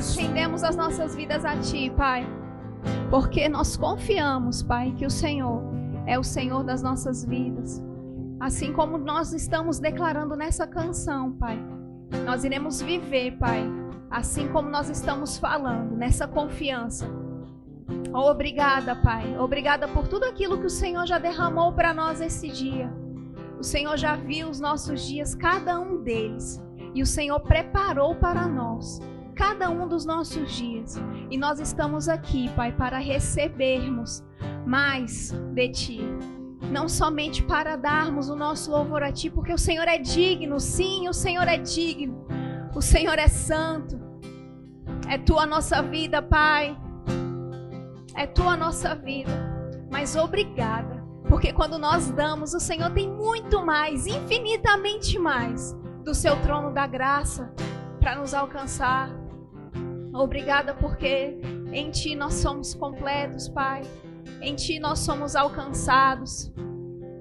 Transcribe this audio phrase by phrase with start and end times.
[0.00, 2.26] nós rendemos as nossas vidas a Ti, Pai.
[3.10, 5.62] Porque nós confiamos, Pai, que o Senhor
[6.06, 7.84] é o Senhor das nossas vidas.
[8.40, 11.62] Assim como nós estamos declarando nessa canção, Pai.
[12.24, 13.62] Nós iremos viver, Pai,
[14.10, 17.06] assim como nós estamos falando, nessa confiança.
[18.10, 19.36] Obrigada, Pai.
[19.38, 22.90] Obrigada por tudo aquilo que o Senhor já derramou para nós esse dia.
[23.58, 26.58] O Senhor já viu os nossos dias, cada um deles.
[26.94, 28.98] E o Senhor preparou para nós
[29.34, 30.96] cada um dos nossos dias.
[31.30, 34.24] E nós estamos aqui, Pai, para recebermos
[34.66, 36.00] mais de Ti.
[36.70, 41.08] Não somente para darmos o nosso louvor a Ti, porque o Senhor é digno, sim,
[41.08, 42.26] o Senhor é digno.
[42.74, 44.00] O Senhor é santo.
[45.08, 46.78] É Tua nossa vida, Pai.
[48.14, 49.32] É Tua nossa vida.
[49.90, 56.40] Mas obrigada, porque quando nós damos, o Senhor tem muito mais, infinitamente mais do seu
[56.42, 57.52] trono da graça
[57.98, 59.19] para nos alcançar.
[60.12, 61.38] Obrigada porque
[61.72, 63.82] em Ti nós somos completos, Pai.
[64.40, 66.52] Em Ti nós somos alcançados.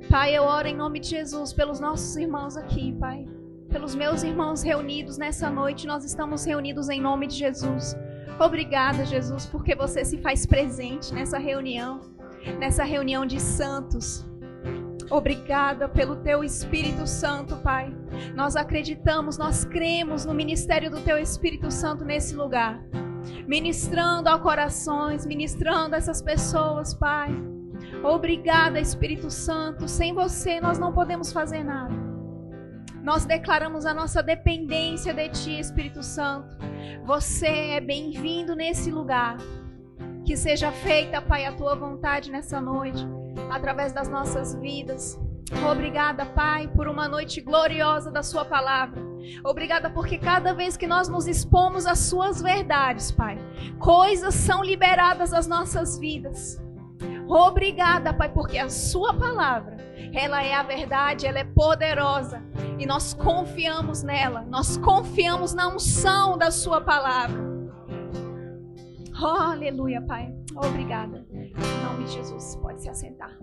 [0.10, 3.28] Pai, eu oro em nome de Jesus pelos nossos irmãos aqui, Pai.
[3.70, 7.96] Pelos meus irmãos reunidos nessa noite, nós estamos reunidos em nome de Jesus.
[8.40, 12.02] Obrigada, Jesus, porque você se faz presente nessa reunião,
[12.58, 14.26] nessa reunião de santos.
[15.10, 17.92] Obrigada pelo teu Espírito Santo, Pai.
[18.36, 22.80] Nós acreditamos, nós cremos no ministério do teu Espírito Santo nesse lugar.
[23.48, 27.30] Ministrando a corações, ministrando essas pessoas, Pai.
[28.04, 29.88] Obrigada, Espírito Santo.
[29.88, 31.94] Sem você nós não podemos fazer nada.
[33.02, 36.56] Nós declaramos a nossa dependência de Ti, Espírito Santo.
[37.04, 39.38] Você é bem-vindo nesse lugar.
[40.24, 43.08] Que seja feita, Pai, a Tua vontade nessa noite
[43.50, 45.20] através das nossas vidas.
[45.72, 49.02] Obrigada, Pai, por uma noite gloriosa da Sua palavra.
[49.44, 53.38] Obrigada porque cada vez que nós nos expomos às Suas verdades, Pai,
[53.80, 56.62] coisas são liberadas das nossas vidas.
[57.28, 59.78] Obrigada, Pai, porque a Sua palavra,
[60.14, 62.44] ela é a verdade, ela é poderosa
[62.78, 67.49] e nós confiamos nela, nós confiamos na unção da Sua palavra.
[69.22, 70.34] Oh, aleluia, Pai.
[70.56, 71.28] Obrigada.
[71.30, 71.52] Em
[71.84, 73.38] nome de Jesus, pode se assentar.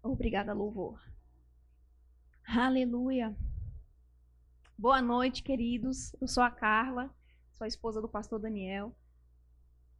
[0.00, 1.02] Obrigada, louvor.
[2.46, 3.36] Aleluia.
[4.78, 6.14] Boa noite, queridos.
[6.20, 7.12] Eu sou a Carla,
[7.50, 8.94] sou a esposa do pastor Daniel.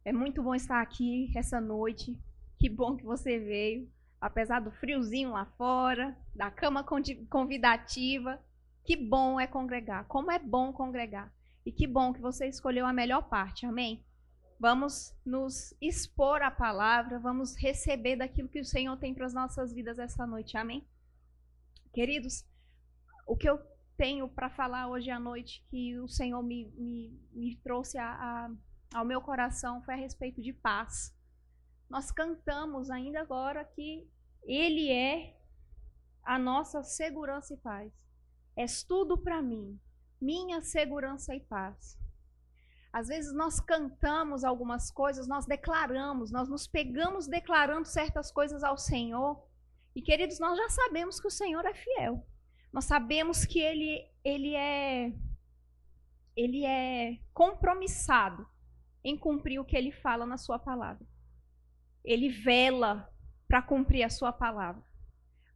[0.05, 2.17] É muito bom estar aqui essa noite.
[2.57, 3.91] Que bom que você veio,
[4.21, 6.81] apesar do friozinho lá fora, da cama
[7.29, 8.41] convidativa.
[8.83, 10.05] Que bom é congregar.
[10.07, 11.31] Como é bom congregar.
[11.65, 14.03] E que bom que você escolheu a melhor parte, amém?
[14.59, 19.73] Vamos nos expor à palavra, vamos receber daquilo que o Senhor tem para as nossas
[19.73, 20.85] vidas essa noite, amém?
[21.93, 22.45] Queridos,
[23.25, 23.59] o que eu
[23.95, 28.51] tenho para falar hoje à noite, que o Senhor me, me, me trouxe a, a,
[28.93, 31.15] ao meu coração, foi a respeito de paz.
[31.89, 34.07] Nós cantamos ainda agora que
[34.43, 35.37] Ele é
[36.23, 38.02] a nossa segurança e paz.
[38.55, 39.79] És tudo para mim
[40.21, 41.99] minha segurança e paz.
[42.93, 48.77] Às vezes nós cantamos algumas coisas, nós declaramos, nós nos pegamos declarando certas coisas ao
[48.77, 49.43] Senhor.
[49.95, 52.25] E queridos, nós já sabemos que o Senhor é fiel.
[52.71, 55.13] Nós sabemos que ele ele é
[56.35, 58.47] ele é compromissado
[59.03, 61.05] em cumprir o que ele fala na sua palavra.
[62.03, 63.09] Ele vela
[63.47, 64.83] para cumprir a sua palavra.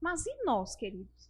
[0.02, 1.29] Mas e nós, queridos?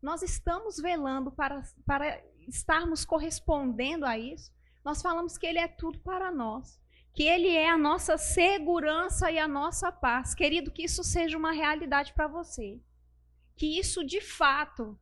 [0.00, 4.52] Nós estamos velando para, para estarmos correspondendo a isso,
[4.84, 6.80] nós falamos que Ele é tudo para nós,
[7.12, 10.34] que Ele é a nossa segurança e a nossa paz.
[10.34, 12.80] Querido, que isso seja uma realidade para você.
[13.56, 14.98] Que isso de fato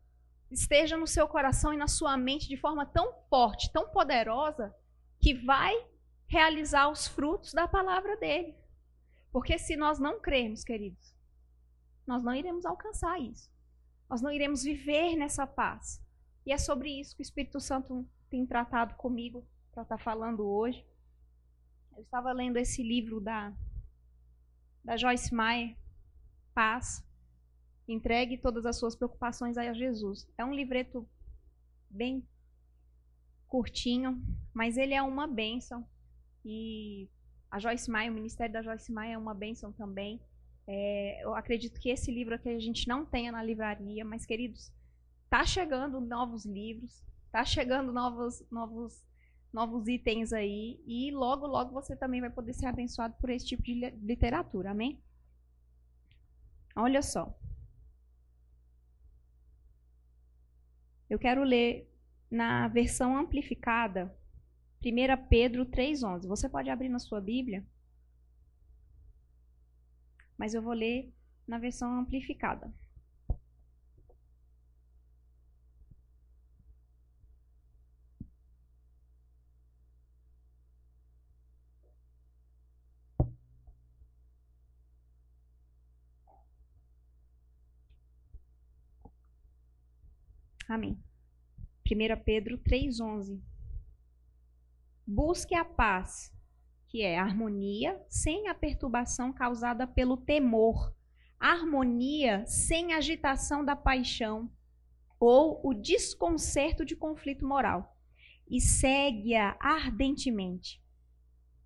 [0.50, 4.74] esteja no seu coração e na sua mente de forma tão forte, tão poderosa,
[5.20, 5.74] que vai
[6.26, 8.56] realizar os frutos da palavra dele.
[9.30, 11.14] Porque se nós não cremos, queridos,
[12.06, 13.50] nós não iremos alcançar isso.
[14.08, 16.02] Nós não iremos viver nessa paz.
[16.44, 20.46] E é sobre isso que o Espírito Santo tem tratado comigo para estar tá falando
[20.46, 20.84] hoje.
[21.96, 23.52] Eu estava lendo esse livro da,
[24.84, 25.76] da Joyce Meyer,
[26.54, 27.04] Paz.
[27.88, 30.28] Entregue todas as suas preocupações a Jesus.
[30.36, 31.08] É um livreto
[31.88, 32.26] bem
[33.48, 34.22] curtinho,
[34.52, 35.86] mas ele é uma bênção.
[36.44, 37.08] E
[37.50, 40.20] a Joyce Meyer, o ministério da Joyce Meyer é uma bênção também.
[40.66, 44.72] É, eu acredito que esse livro aqui a gente não tenha na livraria, mas, queridos,
[45.28, 47.02] Tá chegando novos livros,
[47.32, 49.04] tá chegando novos, novos,
[49.52, 53.62] novos itens aí e logo, logo você também vai poder ser abençoado por esse tipo
[53.62, 55.00] de literatura, amém?
[56.76, 57.36] Olha só.
[61.10, 61.90] Eu quero ler
[62.30, 64.14] na versão amplificada,
[64.84, 66.26] 1 Pedro 3,11.
[66.26, 67.64] Você pode abrir na sua Bíblia,
[70.38, 71.12] mas eu vou ler
[71.46, 72.72] na versão amplificada.
[90.68, 90.98] Amém.
[91.86, 93.40] 1 Pedro 3,11.
[95.06, 96.32] Busque a paz,
[96.96, 100.94] que é harmonia sem a perturbação causada pelo temor,
[101.38, 104.50] harmonia sem agitação da paixão
[105.20, 107.94] ou o desconcerto de conflito moral,
[108.48, 110.82] e segue-a ardentemente.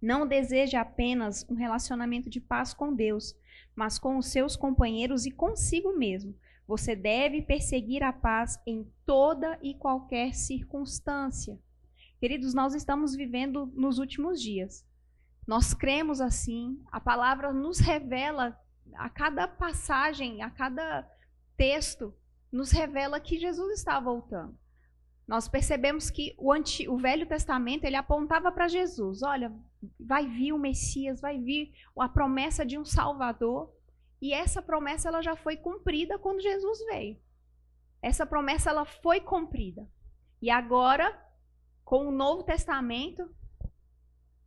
[0.03, 3.33] Não deseja apenas um relacionamento de paz com Deus,
[3.77, 6.35] mas com os seus companheiros e consigo mesmo
[6.67, 11.57] você deve perseguir a paz em toda e qualquer circunstância.
[12.19, 14.90] Queridos, nós estamos vivendo nos últimos dias.
[15.51, 18.57] Nós cremos assim, a palavra nos revela,
[18.95, 21.05] a cada passagem, a cada
[21.57, 22.15] texto,
[22.53, 24.57] nos revela que Jesus está voltando.
[25.27, 29.53] Nós percebemos que o, o Velho Testamento ele apontava para Jesus: olha,
[29.99, 33.75] vai vir o Messias, vai vir a promessa de um Salvador.
[34.23, 37.19] E essa promessa ela já foi cumprida quando Jesus veio.
[38.01, 39.85] Essa promessa ela foi cumprida.
[40.41, 41.21] E agora,
[41.85, 43.29] com o Novo Testamento,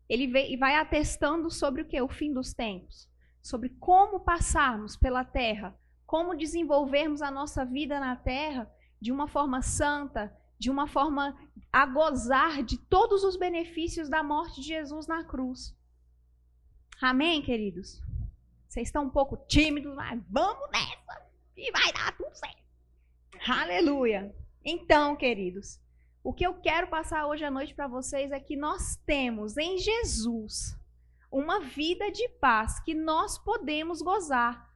[0.09, 2.01] ele vai atestando sobre o que?
[2.01, 3.09] O fim dos tempos.
[3.41, 8.71] Sobre como passarmos pela terra, como desenvolvermos a nossa vida na terra
[9.01, 11.37] de uma forma santa, de uma forma
[11.71, 15.75] a gozar de todos os benefícios da morte de Jesus na cruz.
[17.01, 18.01] Amém, queridos?
[18.69, 21.27] Vocês estão um pouco tímidos, mas vamos nessa
[21.57, 22.63] e vai dar tudo certo.
[23.45, 24.33] Aleluia.
[24.63, 25.81] Então, queridos,
[26.23, 29.77] o que eu quero passar hoje à noite para vocês é que nós temos em
[29.77, 30.79] Jesus
[31.29, 34.71] uma vida de paz que nós podemos gozar.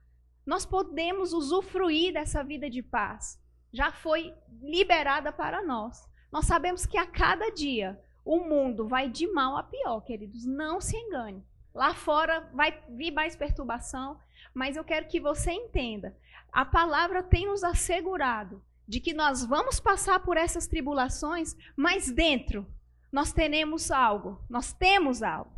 [0.46, 3.42] Nós podemos usufruir dessa vida de paz.
[3.72, 6.10] Já foi liberada para nós.
[6.32, 10.46] Nós sabemos que a cada dia o mundo vai de mal a pior, queridos.
[10.46, 11.46] Não se engane.
[11.74, 14.20] Lá fora vai vir mais perturbação,
[14.54, 16.18] mas eu quero que você entenda.
[16.52, 22.66] A palavra tem nos assegurado de que nós vamos passar por essas tribulações, mas dentro
[23.12, 25.52] nós teremos algo, nós temos algo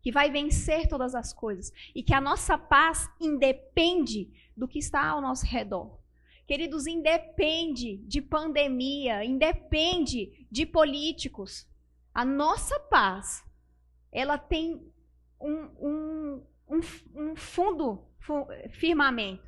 [0.00, 5.06] que vai vencer todas as coisas e que a nossa paz independe do que está
[5.06, 5.98] ao nosso redor.
[6.46, 11.68] Queridos, independe de pandemia, independe de políticos.
[12.14, 13.44] A nossa paz,
[14.10, 14.82] ela tem
[15.38, 16.80] um, um, um,
[17.14, 18.06] um fundo
[18.70, 19.46] firmamento,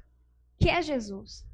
[0.58, 1.46] que é Jesus.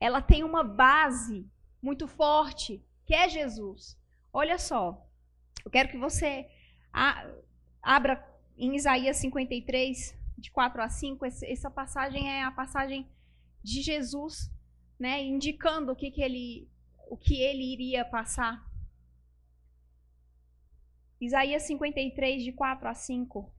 [0.00, 1.46] Ela tem uma base
[1.82, 3.96] muito forte, que é Jesus.
[4.32, 5.06] Olha só,
[5.64, 6.48] eu quero que você
[7.82, 8.26] abra
[8.56, 11.26] em Isaías 53, de 4 a 5.
[11.26, 13.06] Essa passagem é a passagem
[13.62, 14.50] de Jesus,
[14.98, 16.68] né, indicando o que, que ele,
[17.08, 18.66] o que ele iria passar.
[21.20, 23.52] Isaías 53, de 4 a 5.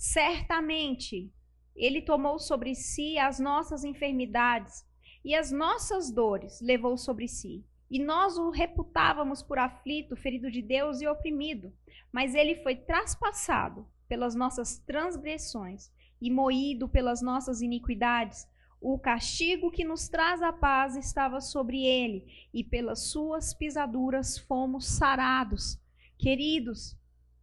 [0.00, 1.30] Certamente,
[1.76, 4.82] ele tomou sobre si as nossas enfermidades
[5.22, 7.62] e as nossas dores levou sobre si.
[7.90, 11.70] E nós o reputávamos por aflito, ferido de Deus e oprimido.
[12.10, 18.48] Mas ele foi traspassado pelas nossas transgressões e moído pelas nossas iniquidades.
[18.80, 24.86] O castigo que nos traz a paz estava sobre ele, e pelas suas pisaduras fomos
[24.86, 25.78] sarados.
[26.16, 26.96] Queridos,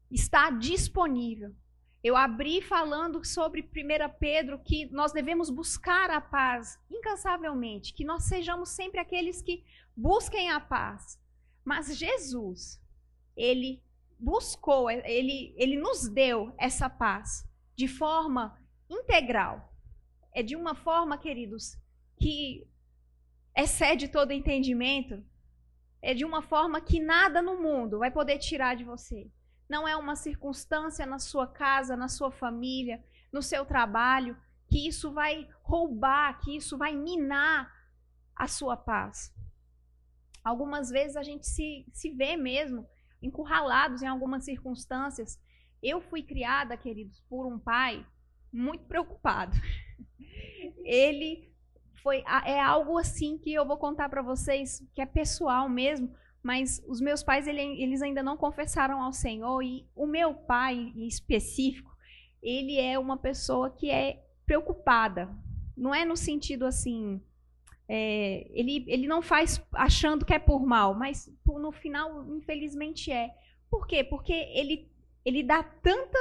[0.09, 1.53] está disponível
[2.07, 8.23] eu abri falando sobre 1 Pedro que nós devemos buscar a paz incansavelmente, que nós
[8.23, 9.63] sejamos sempre aqueles que
[9.95, 11.19] busquem a paz.
[11.65, 12.81] Mas Jesus,
[13.35, 13.83] ele
[14.17, 17.45] buscou, ele, ele nos deu essa paz
[17.75, 18.57] de forma
[18.89, 19.73] integral.
[20.33, 21.77] É de uma forma, queridos,
[22.17, 22.65] que
[23.55, 25.21] excede todo entendimento.
[26.01, 29.29] É de uma forma que nada no mundo vai poder tirar de você
[29.69, 34.37] não é uma circunstância na sua casa, na sua família, no seu trabalho,
[34.69, 37.71] que isso vai roubar, que isso vai minar
[38.35, 39.33] a sua paz.
[40.43, 42.87] Algumas vezes a gente se, se vê mesmo
[43.21, 45.39] encurralados em algumas circunstâncias.
[45.81, 48.05] Eu fui criada, queridos, por um pai
[48.51, 49.57] muito preocupado.
[50.85, 51.53] Ele
[52.01, 56.15] foi é algo assim que eu vou contar para vocês que é pessoal mesmo,
[56.47, 60.93] mas os meus pais ele, eles ainda não confessaram ao Senhor e o meu pai
[60.95, 61.91] em específico
[62.41, 65.29] ele é uma pessoa que é preocupada.
[65.75, 67.21] Não é no sentido assim,
[67.85, 73.29] é, ele, ele não faz achando que é por mal, mas no final, infelizmente, é.
[73.69, 74.01] Por quê?
[74.01, 74.89] Porque ele,
[75.25, 76.17] ele dá tanta,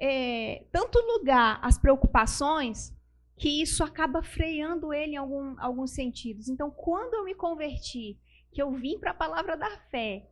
[0.00, 2.92] é, tanto lugar às preocupações
[3.36, 6.48] que isso acaba freando ele em algum, alguns sentidos.
[6.48, 8.18] Então, quando eu me converti,
[8.56, 10.30] que eu vim para a palavra da fé,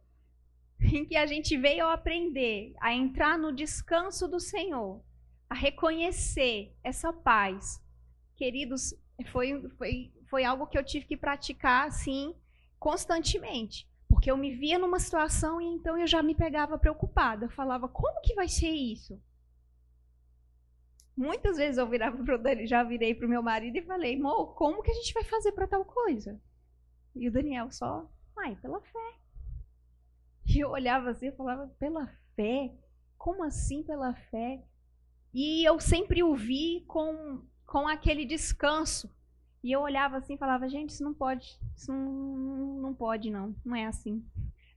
[0.81, 5.04] em que a gente veio aprender a entrar no descanso do Senhor,
[5.47, 7.78] a reconhecer essa paz.
[8.35, 8.95] Queridos,
[9.31, 12.35] foi, foi, foi algo que eu tive que praticar assim
[12.78, 13.87] constantemente.
[14.09, 17.45] Porque eu me via numa situação e então eu já me pegava preocupada.
[17.45, 19.21] Eu falava, como que vai ser isso?
[21.14, 24.83] Muitas vezes eu virava pro Dani, já virei pro meu marido e falei, amor, como
[24.83, 26.40] que a gente vai fazer para tal coisa?
[27.14, 29.14] E o Daniel só, ai, pela fé.
[30.47, 32.73] E eu olhava assim e falava, pela fé?
[33.17, 34.62] Como assim pela fé?
[35.33, 39.11] E eu sempre o vi com, com aquele descanso.
[39.62, 43.55] E eu olhava assim e falava, gente, isso não pode, isso não, não pode não,
[43.64, 44.23] não é assim.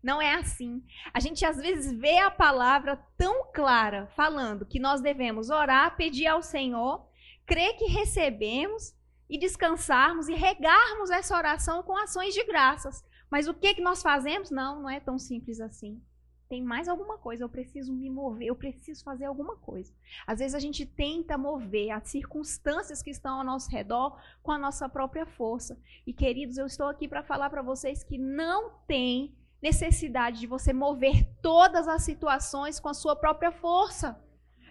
[0.01, 0.81] Não é assim.
[1.13, 6.27] A gente às vezes vê a palavra tão clara, falando que nós devemos orar, pedir
[6.27, 7.05] ao Senhor,
[7.45, 8.95] crer que recebemos
[9.29, 13.03] e descansarmos e regarmos essa oração com ações de graças.
[13.29, 14.51] Mas o que, que nós fazemos?
[14.51, 16.01] Não, não é tão simples assim.
[16.49, 19.93] Tem mais alguma coisa, eu preciso me mover, eu preciso fazer alguma coisa.
[20.25, 24.57] Às vezes a gente tenta mover as circunstâncias que estão ao nosso redor com a
[24.57, 25.77] nossa própria força.
[26.05, 30.71] E queridos, eu estou aqui para falar para vocês que não tem necessidade de você
[30.71, 34.17] mover todas as situações com a sua própria força.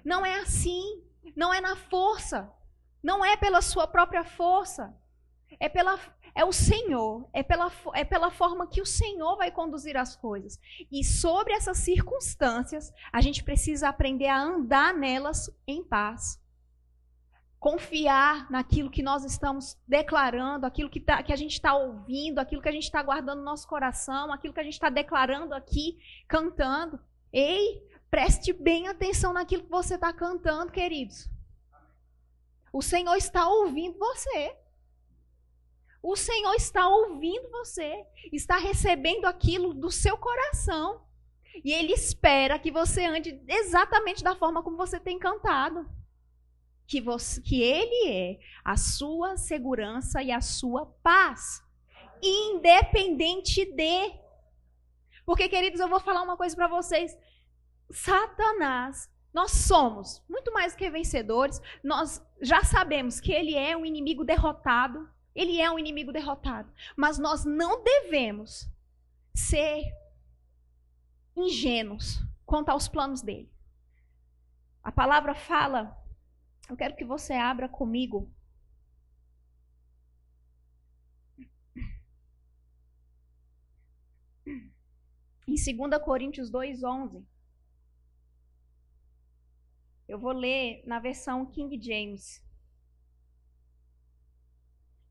[0.05, 1.03] Não é assim.
[1.35, 2.51] Não é na força.
[3.03, 4.97] Não é pela sua própria força.
[5.61, 5.99] É pela
[6.37, 10.61] é o Senhor, é pela, é pela forma que o Senhor vai conduzir as coisas.
[10.93, 16.39] E sobre essas circunstâncias, a gente precisa aprender a andar nelas em paz.
[17.59, 22.61] Confiar naquilo que nós estamos declarando, aquilo que, tá, que a gente está ouvindo, aquilo
[22.61, 25.99] que a gente está guardando no nosso coração, aquilo que a gente está declarando aqui,
[26.29, 27.01] cantando.
[27.33, 31.31] Ei, preste bem atenção naquilo que você está cantando, queridos.
[32.71, 34.66] O Senhor está ouvindo você.
[36.09, 41.05] O Senhor está ouvindo você, está recebendo aquilo do seu coração.
[41.65, 45.85] E Ele espera que você ande exatamente da forma como você tem cantado.
[46.87, 51.61] Que, você, que Ele é a sua segurança e a sua paz,
[52.23, 54.15] independente de.
[55.25, 57.19] Porque, queridos, eu vou falar uma coisa para vocês.
[57.91, 64.25] Satanás, nós somos muito mais que vencedores, nós já sabemos que ele é um inimigo
[64.25, 66.73] derrotado, ele é um inimigo derrotado.
[66.97, 68.69] Mas nós não devemos
[69.35, 69.85] ser
[71.37, 73.53] ingênuos quanto aos planos dele.
[74.83, 75.95] A palavra fala,
[76.71, 78.33] eu quero que você abra comigo.
[85.47, 87.23] Em 2 Coríntios 2,11.
[90.09, 92.46] Eu vou ler na versão King James.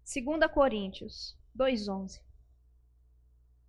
[0.05, 2.21] 2 Coríntios 2,11.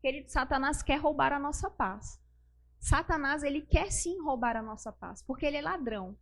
[0.03, 2.21] Querido, Satanás quer roubar a nossa paz.
[2.79, 6.15] Satanás, ele quer sim roubar a nossa paz, porque ele é ladrão.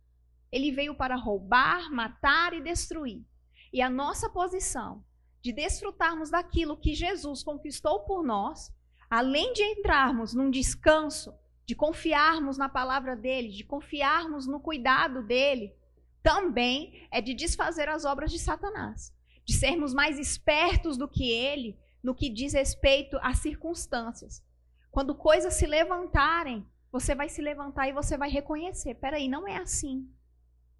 [0.49, 3.25] Ele veio para roubar, matar e destruir.
[3.73, 5.03] E a nossa posição
[5.41, 8.73] de desfrutarmos daquilo que Jesus conquistou por nós,
[9.09, 15.75] além de entrarmos num descanso, de confiarmos na palavra dele, de confiarmos no cuidado dele,
[16.23, 19.13] também é de desfazer as obras de Satanás
[19.45, 24.43] de sermos mais espertos do que ele no que diz respeito às circunstâncias.
[24.91, 29.57] Quando coisas se levantarem, você vai se levantar e você vai reconhecer: peraí, não é
[29.57, 30.09] assim.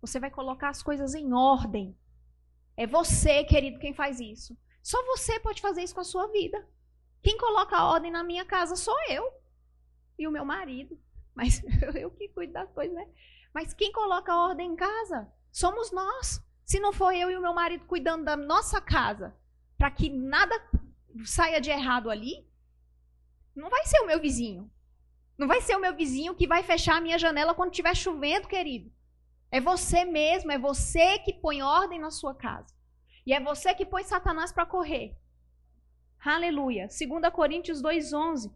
[0.02, 1.98] Você vai colocar as coisas em ordem.
[2.78, 4.58] É você, querido, quem faz isso.
[4.82, 6.68] Só você pode fazer isso com a sua vida.
[7.22, 9.32] Quem coloca a ordem na minha casa sou eu
[10.18, 10.98] e o meu marido.
[11.34, 11.62] Mas
[11.96, 13.08] eu que cuido das coisas, né?
[13.54, 16.42] Mas quem coloca a ordem em casa somos nós.
[16.66, 19.36] Se não for eu e o meu marido cuidando da nossa casa,
[19.78, 20.56] para que nada
[21.24, 22.46] saia de errado ali,
[23.56, 24.70] não vai ser o meu vizinho.
[25.38, 28.48] Não vai ser o meu vizinho que vai fechar a minha janela quando estiver chovendo,
[28.48, 28.92] querido.
[29.52, 32.74] É você mesmo, é você que põe ordem na sua casa.
[33.26, 35.16] E é você que põe Satanás para correr.
[36.20, 36.88] Aleluia.
[36.88, 38.52] 2 Coríntios 2,11.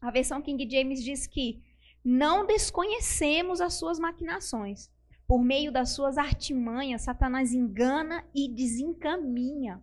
[0.00, 1.62] A versão King James diz que
[2.04, 4.90] não desconhecemos as suas maquinações.
[5.30, 9.80] Por meio das suas artimanhas, Satanás engana e desencaminha.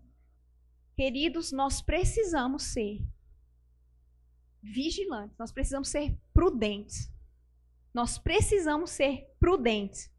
[0.93, 3.01] Queridos, nós precisamos ser
[4.61, 7.09] vigilantes, nós precisamos ser prudentes.
[7.93, 10.11] Nós precisamos ser prudentes.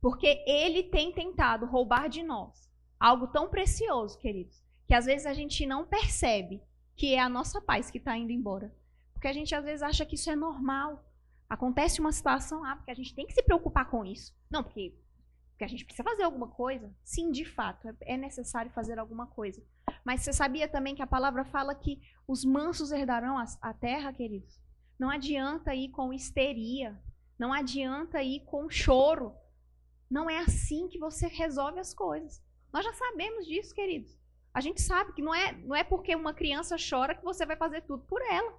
[0.00, 2.68] Porque ele tem tentado roubar de nós
[2.98, 6.60] algo tão precioso, queridos, que às vezes a gente não percebe
[6.96, 8.74] que é a nossa paz que está indo embora.
[9.12, 11.08] Porque a gente às vezes acha que isso é normal.
[11.54, 14.36] Acontece uma situação, ah, porque a gente tem que se preocupar com isso.
[14.50, 14.92] Não, porque,
[15.50, 16.92] porque a gente precisa fazer alguma coisa.
[17.04, 19.62] Sim, de fato, é, é necessário fazer alguma coisa.
[20.04, 24.12] Mas você sabia também que a palavra fala que os mansos herdarão a, a terra,
[24.12, 24.60] queridos?
[24.98, 27.00] Não adianta ir com histeria.
[27.38, 29.32] Não adianta ir com choro.
[30.10, 32.42] Não é assim que você resolve as coisas.
[32.72, 34.18] Nós já sabemos disso, queridos.
[34.52, 37.54] A gente sabe que não é, não é porque uma criança chora que você vai
[37.54, 38.52] fazer tudo por ela.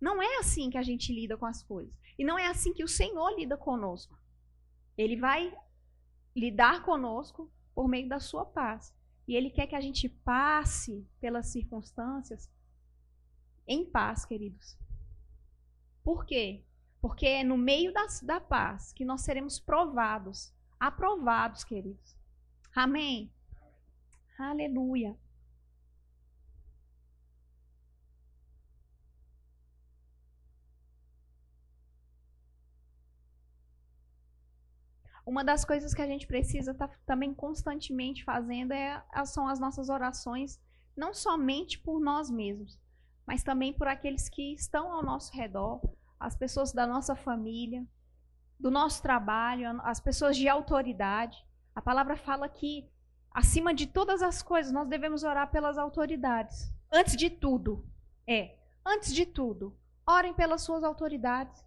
[0.00, 1.96] Não é assim que a gente lida com as coisas.
[2.18, 4.18] E não é assim que o Senhor lida conosco.
[4.96, 5.54] Ele vai
[6.34, 8.94] lidar conosco por meio da sua paz.
[9.28, 12.50] E Ele quer que a gente passe pelas circunstâncias
[13.66, 14.76] em paz, queridos.
[16.02, 16.64] Por quê?
[17.00, 22.16] Porque é no meio da, da paz que nós seremos provados, aprovados, queridos.
[22.74, 23.32] Amém?
[24.38, 25.16] Aleluia.
[35.30, 39.60] Uma das coisas que a gente precisa estar tá também constantemente fazendo é, são as
[39.60, 40.60] nossas orações,
[40.96, 42.76] não somente por nós mesmos,
[43.24, 45.80] mas também por aqueles que estão ao nosso redor,
[46.18, 47.86] as pessoas da nossa família,
[48.58, 51.46] do nosso trabalho, as pessoas de autoridade.
[51.76, 52.90] A palavra fala que,
[53.30, 56.74] acima de todas as coisas, nós devemos orar pelas autoridades.
[56.90, 57.86] Antes de tudo,
[58.26, 61.64] é, antes de tudo, orem pelas suas autoridades.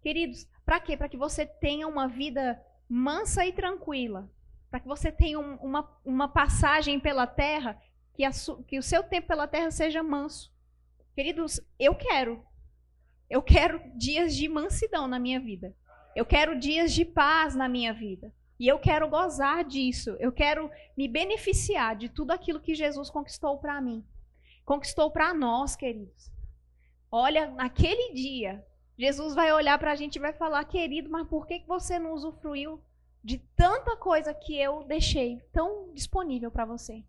[0.00, 0.96] Queridos, para quê?
[0.96, 4.30] Para que você tenha uma vida mansa e tranquila,
[4.70, 7.80] para que você tenha um, uma, uma passagem pela terra,
[8.14, 8.30] que, a,
[8.66, 10.52] que o seu tempo pela terra seja manso.
[11.14, 12.44] Queridos, eu quero.
[13.30, 15.74] Eu quero dias de mansidão na minha vida.
[16.14, 18.32] Eu quero dias de paz na minha vida.
[18.58, 20.16] E eu quero gozar disso.
[20.20, 24.04] Eu quero me beneficiar de tudo aquilo que Jesus conquistou para mim.
[24.64, 26.30] Conquistou para nós, queridos.
[27.10, 28.64] Olha, naquele dia,
[28.96, 32.12] Jesus vai olhar para a gente e vai falar, querido, mas por que você não
[32.12, 32.80] usufruiu
[33.22, 37.04] de tanta coisa que eu deixei tão disponível para você?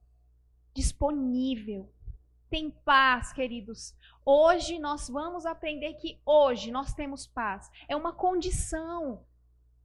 [0.73, 1.91] Disponível.
[2.49, 3.95] Tem paz, queridos.
[4.23, 7.69] Hoje nós vamos aprender que hoje nós temos paz.
[7.87, 9.23] É uma condição.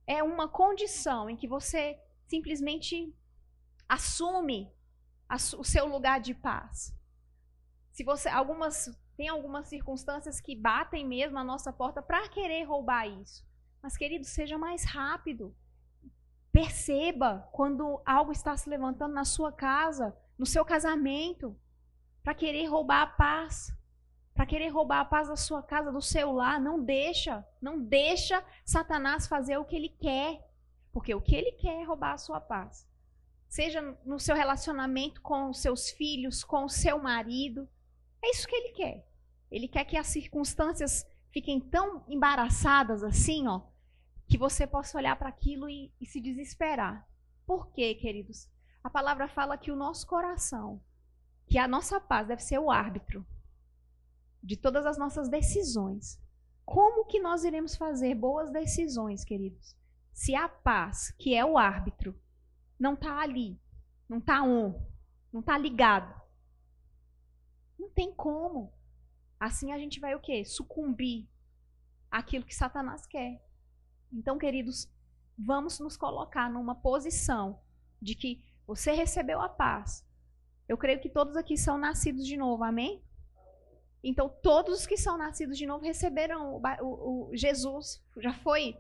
[0.07, 3.15] É uma condição em que você simplesmente
[3.89, 4.73] assume
[5.59, 6.95] o seu lugar de paz.
[7.93, 8.89] Se você algumas
[9.21, 13.47] tem algumas circunstâncias que batem mesmo a nossa porta para querer roubar isso.
[13.83, 15.55] Mas, querido, seja mais rápido.
[16.51, 21.55] Perceba quando algo está se levantando na sua casa, no seu casamento,
[22.23, 23.77] para querer roubar a paz,
[24.33, 26.59] para querer roubar a paz da sua casa, do seu lar.
[26.59, 30.51] Não deixa, não deixa Satanás fazer o que ele quer,
[30.93, 32.89] porque o que ele quer é roubar a sua paz.
[33.51, 37.69] Seja no seu relacionamento com os seus filhos, com o seu marido,
[38.23, 39.10] é isso que ele quer.
[39.51, 43.63] Ele quer que as circunstâncias fiquem tão embaraçadas assim, ó,
[44.29, 47.07] que você possa olhar para aquilo e, e se desesperar.
[47.47, 48.49] Por quê, queridos?
[48.83, 50.81] A palavra fala que o nosso coração,
[51.47, 53.27] que a nossa paz deve ser o árbitro
[54.43, 56.21] de todas as nossas decisões.
[56.65, 59.77] Como que nós iremos fazer boas decisões, queridos?
[60.13, 62.19] Se a paz, que é o árbitro,
[62.79, 63.61] não está ali,
[64.09, 64.81] não está on,
[65.33, 66.15] não está ligado.
[67.79, 68.73] Não tem como.
[69.41, 70.45] Assim a gente vai o quê?
[70.45, 71.27] Sucumbir
[72.11, 73.43] àquilo que Satanás quer.
[74.13, 74.87] Então, queridos,
[75.39, 77.59] vamos nos colocar numa posição
[78.03, 80.07] de que você recebeu a paz.
[80.69, 83.03] Eu creio que todos aqui são nascidos de novo, amém?
[84.05, 88.77] Então, todos os que são nascidos de novo receberam o, o, o Jesus, já foi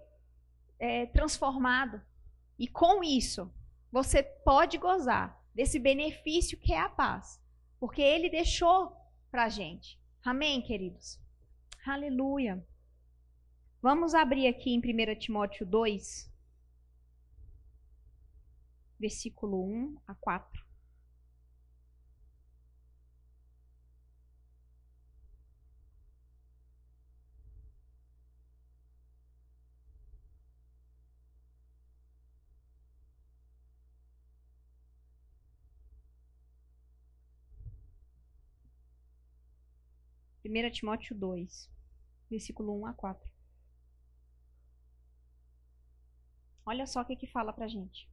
[0.78, 2.00] é, transformado.
[2.58, 3.50] E com isso,
[3.90, 7.40] você pode gozar desse benefício que é a paz,
[7.78, 8.96] porque ele deixou
[9.30, 9.98] para a gente.
[10.22, 11.18] Amém, queridos?
[11.86, 12.62] Aleluia.
[13.80, 16.30] Vamos abrir aqui em 1 Timóteo 2,
[18.98, 20.69] versículo 1 a 4.
[40.50, 41.70] Primeira Timóteo 2,
[42.28, 43.30] versículo 1 a 4.
[46.66, 48.10] Olha só o que, que fala pra gente.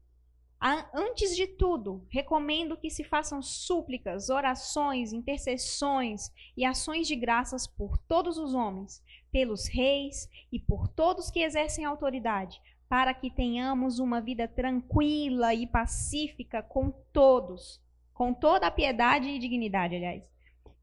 [0.93, 7.97] Antes de tudo, recomendo que se façam súplicas, orações, intercessões e ações de graças por
[7.97, 14.21] todos os homens, pelos reis e por todos que exercem autoridade, para que tenhamos uma
[14.21, 17.81] vida tranquila e pacífica com todos,
[18.13, 20.36] com toda a piedade e dignidade, aliás.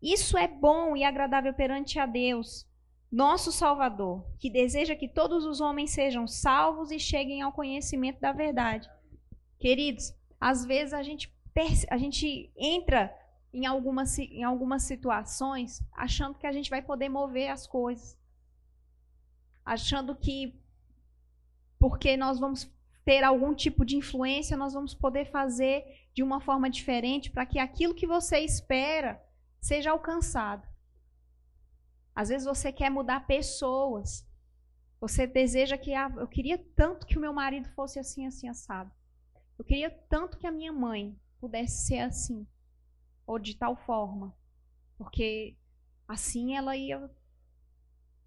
[0.04, 2.68] Isso é bom e agradável perante a Deus,
[3.10, 8.30] nosso Salvador, que deseja que todos os homens sejam salvos e cheguem ao conhecimento da
[8.30, 8.86] verdade.
[9.58, 11.34] Queridos, às vezes a gente,
[11.88, 13.16] a gente entra
[13.50, 18.14] em algumas, em algumas situações achando que a gente vai poder mover as coisas.
[19.64, 20.60] Achando que
[21.78, 22.70] porque nós vamos
[23.06, 27.58] ter algum tipo de influência, nós vamos poder fazer de uma forma diferente para que
[27.58, 29.23] aquilo que você espera
[29.64, 30.68] seja alcançado.
[32.14, 34.28] Às vezes você quer mudar pessoas.
[35.00, 38.92] Você deseja que ah, eu queria tanto que o meu marido fosse assim, assim, assado.
[39.58, 42.46] Eu queria tanto que a minha mãe pudesse ser assim,
[43.26, 44.36] ou de tal forma,
[44.98, 45.56] porque
[46.06, 47.10] assim ela ia.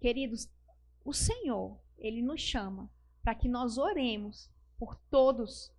[0.00, 0.50] Queridos,
[1.04, 2.90] o Senhor, Ele nos chama
[3.22, 5.72] para que nós oremos por todos,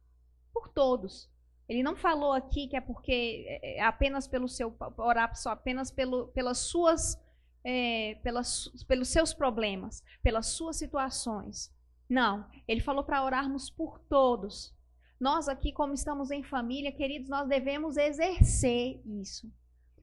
[0.54, 1.30] por todos.
[1.69, 5.91] Ele não falou aqui que é porque é, é apenas pelo seu orar só apenas
[5.91, 7.15] pelo, pelas suas
[7.63, 11.71] é, pelas, pelos seus problemas, pelas suas situações.
[12.10, 14.73] Não, ele falou para orarmos por todos.
[15.19, 19.51] Nós aqui, como estamos em família, queridos, nós devemos exercer isso.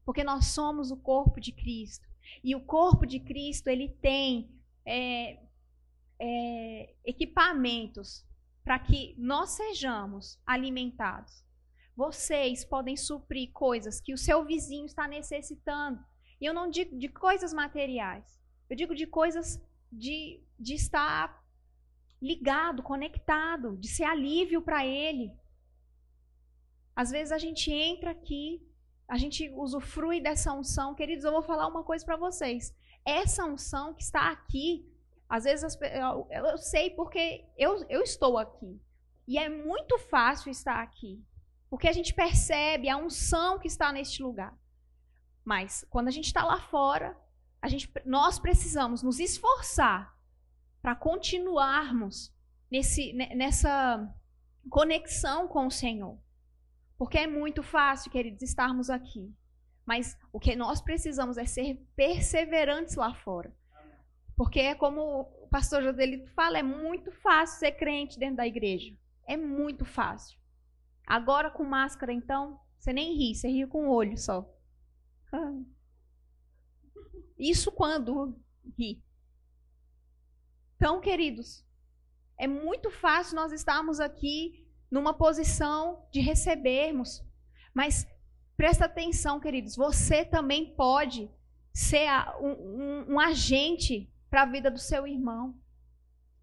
[0.05, 2.07] Porque nós somos o corpo de Cristo.
[2.45, 4.49] E o corpo de Cristo, ele tem
[4.85, 5.41] é,
[6.21, 8.25] é, equipamentos
[8.63, 11.46] para que nós sejamos alimentados.
[11.97, 15.99] Vocês podem suprir coisas que o seu vizinho está necessitando.
[16.39, 19.59] E eu não digo de coisas materiais, eu digo de coisas
[19.91, 21.43] de, de estar
[22.21, 25.33] ligado, conectado, de ser alívio para ele.
[26.95, 28.61] Às vezes a gente entra aqui,
[29.09, 30.95] a gente usufrui dessa unção.
[30.95, 32.75] Queridos, eu vou falar uma coisa para vocês.
[33.05, 34.87] Essa unção que está aqui,
[35.29, 38.81] às vezes eu, eu sei porque eu, eu estou aqui.
[39.29, 41.23] E é muito fácil estar aqui.
[41.69, 44.57] Porque a gente percebe a unção que está neste lugar.
[45.45, 47.17] Mas quando a gente está lá fora,
[47.61, 50.17] a gente, nós precisamos nos esforçar
[50.81, 52.33] para continuarmos
[52.71, 54.13] nesse, nessa
[54.71, 56.19] conexão com o Senhor.
[56.99, 59.35] Porque é muito fácil, queridos, estarmos aqui.
[59.85, 63.55] Mas o que nós precisamos é ser perseverantes lá fora.
[64.37, 68.95] Porque é como o pastor Joselito fala, é muito fácil ser crente dentro da igreja.
[69.27, 70.39] É muito fácil.
[71.07, 74.45] Agora com máscara, então, você nem ri, você ri com o olho só.
[77.39, 78.37] Isso quando
[78.77, 79.03] ri.
[80.77, 81.65] Então, queridos,
[82.39, 87.25] é muito fácil nós estarmos aqui numa posição de recebermos,
[87.73, 88.07] mas
[88.57, 91.31] presta atenção, queridos, você também pode
[91.73, 92.09] ser
[92.41, 95.59] um, um, um agente para a vida do seu irmão.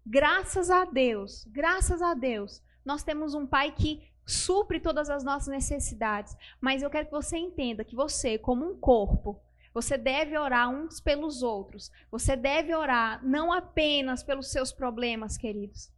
[0.06, 5.48] Graças a Deus, graças a Deus, nós temos um pai que supre todas as nossas
[5.48, 6.36] necessidades.
[6.60, 9.40] Mas eu quero que você entenda que você, como um corpo,
[9.72, 11.90] você deve orar uns pelos outros.
[12.10, 15.92] Você deve orar não apenas pelos seus problemas, queridos.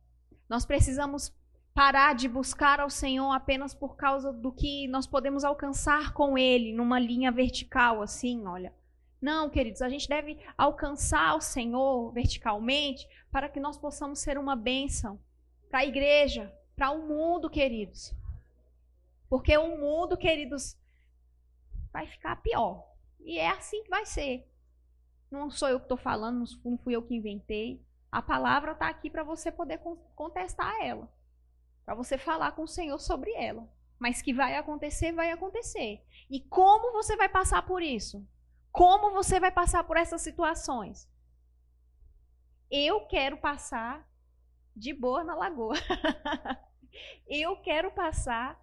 [0.48, 1.32] Nós precisamos
[1.74, 6.72] parar de buscar ao Senhor apenas por causa do que nós podemos alcançar com Ele,
[6.72, 8.72] numa linha vertical, assim, olha.
[9.20, 14.56] Não, queridos, a gente deve alcançar o Senhor verticalmente para que nós possamos ser uma
[14.56, 15.20] bênção
[15.68, 18.14] para a igreja, para o mundo, queridos.
[19.28, 20.78] Porque o mundo, queridos,
[21.90, 22.86] vai ficar pior.
[23.20, 24.46] E é assim que vai ser.
[25.30, 27.82] Não sou eu que estou falando, não fui eu que inventei.
[28.12, 29.80] A palavra está aqui para você poder
[30.14, 31.10] contestar ela.
[31.84, 33.68] Para você falar com o Senhor sobre ela.
[33.98, 36.04] Mas que vai acontecer, vai acontecer.
[36.30, 38.24] E como você vai passar por isso?
[38.70, 41.08] Como você vai passar por essas situações?
[42.70, 44.06] Eu quero passar
[44.74, 45.74] de boa na lagoa.
[47.28, 48.60] eu quero passar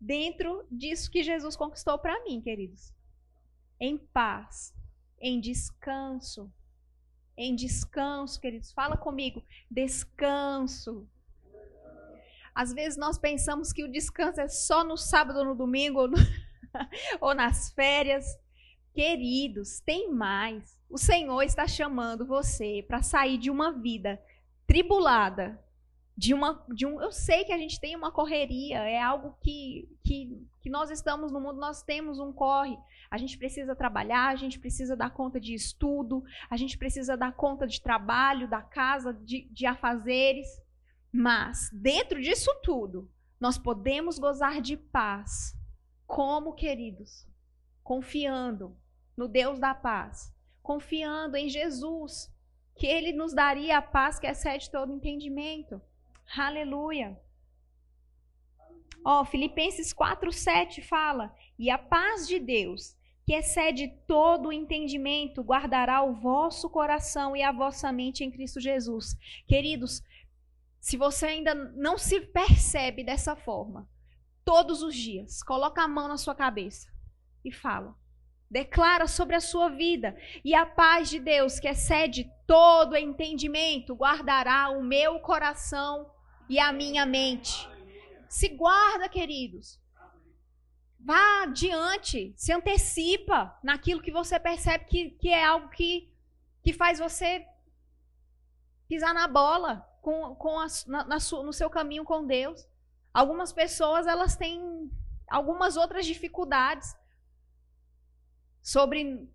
[0.00, 2.92] dentro disso que Jesus conquistou para mim, queridos.
[3.78, 4.74] Em paz,
[5.20, 6.52] em descanso.
[7.36, 8.72] Em descanso, queridos.
[8.72, 11.08] Fala comigo, descanso.
[12.54, 16.08] Às vezes nós pensamos que o descanso é só no sábado ou no domingo ou,
[16.08, 16.16] no
[17.20, 18.26] ou nas férias.
[18.92, 20.78] Queridos, tem mais.
[20.88, 24.20] O Senhor está chamando você para sair de uma vida
[24.66, 25.62] tribulada,
[26.20, 29.88] de uma de um eu sei que a gente tem uma correria é algo que,
[30.04, 32.76] que que nós estamos no mundo nós temos um corre
[33.10, 37.32] a gente precisa trabalhar a gente precisa dar conta de estudo a gente precisa dar
[37.32, 40.46] conta de trabalho da casa de, de afazeres
[41.12, 43.08] mas dentro disso tudo
[43.40, 45.56] nós podemos gozar de paz.
[46.06, 47.26] Como, queridos?
[47.82, 48.76] Confiando
[49.16, 52.30] no Deus da paz, confiando em Jesus,
[52.76, 55.80] que ele nos daria a paz que excede todo entendimento.
[56.36, 57.18] Aleluia.
[59.04, 66.02] Ó, Filipenses 4:7 fala: "E a paz de Deus, que excede todo o entendimento, guardará
[66.02, 69.16] o vosso coração e a vossa mente em Cristo Jesus."
[69.46, 70.02] Queridos,
[70.78, 73.88] se você ainda não se percebe dessa forma,
[74.44, 76.88] todos os dias, coloca a mão na sua cabeça
[77.44, 77.96] e fala:
[78.48, 84.70] Declara sobre a sua vida, e a paz de Deus, que excede todo entendimento, guardará
[84.70, 86.19] o meu coração
[86.50, 87.70] e a minha mente.
[88.28, 89.80] Se guarda, queridos.
[90.98, 96.12] Vá adiante, se antecipa naquilo que você percebe que, que é algo que,
[96.62, 97.46] que faz você
[98.88, 102.66] pisar na bola com, com a, na, na no seu caminho com Deus.
[103.14, 104.90] Algumas pessoas elas têm
[105.28, 106.96] algumas outras dificuldades
[108.60, 109.30] sobre,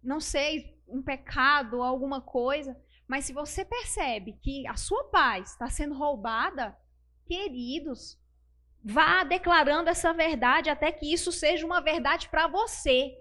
[0.00, 2.80] não sei, um pecado alguma coisa,
[3.10, 6.78] mas se você percebe que a sua paz está sendo roubada,
[7.26, 8.16] queridos,
[8.84, 13.18] vá declarando essa verdade até que isso seja uma verdade para você.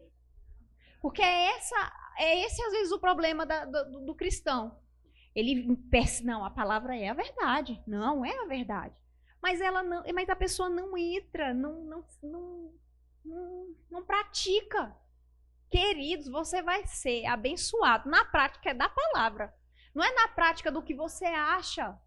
[1.02, 4.80] Porque é, essa, é esse, às vezes, o problema da, do, do cristão.
[5.34, 7.82] Ele pensa, não, a palavra é a verdade.
[7.88, 8.94] Não, é a verdade.
[9.42, 12.74] Mas ela não, mas a pessoa não entra, não, não, não,
[13.26, 14.96] não, não pratica.
[15.68, 19.58] Queridos, você vai ser abençoado na prática da palavra.
[20.00, 22.00] Não é na prática do que você acha.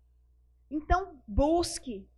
[0.71, 2.09] Então, busque.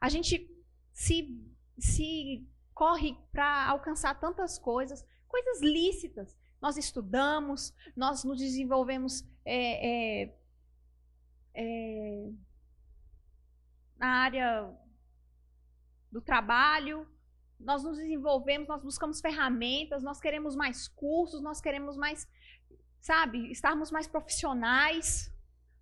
[0.00, 0.50] A gente
[0.94, 1.38] se,
[1.78, 6.34] se corre para alcançar tantas coisas, coisas lícitas.
[6.58, 10.34] Nós estudamos, nós nos desenvolvemos é, é,
[11.52, 12.30] é,
[13.98, 14.74] na área
[16.10, 17.06] do trabalho,
[17.60, 22.26] nós nos desenvolvemos, nós buscamos ferramentas, nós queremos mais cursos, nós queremos mais,
[23.00, 25.32] sabe, estarmos mais profissionais.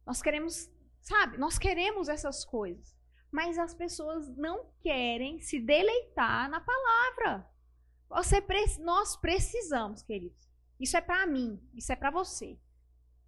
[0.07, 2.97] Nós queremos, sabe, nós queremos essas coisas.
[3.31, 7.47] Mas as pessoas não querem se deleitar na palavra.
[8.09, 8.43] Você,
[8.81, 10.49] nós precisamos, queridos.
[10.81, 12.59] Isso é para mim, isso é para você.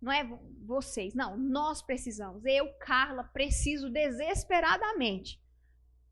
[0.00, 0.24] Não é
[0.64, 2.42] vocês, não, nós precisamos.
[2.46, 5.38] Eu, Carla, preciso desesperadamente.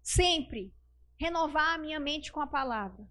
[0.03, 0.75] Sempre
[1.19, 3.09] renovar a minha mente com a palavra.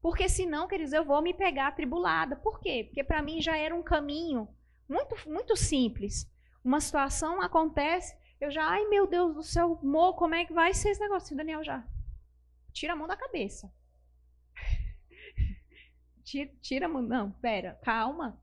[0.00, 2.36] Porque senão, queridos, eu vou me pegar atribulada.
[2.36, 2.84] Por quê?
[2.84, 4.48] Porque para mim já era um caminho
[4.88, 6.30] muito, muito simples.
[6.64, 10.72] Uma situação acontece, eu já, ai meu Deus do céu, Mo, como é que vai
[10.72, 11.36] ser esse negócio?
[11.36, 11.86] Daniel já
[12.72, 13.72] tira a mão da cabeça.
[16.24, 18.40] tira, tira a mão, não, pera, calma.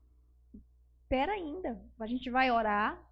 [1.08, 1.82] Pera ainda.
[1.98, 3.02] A gente vai orar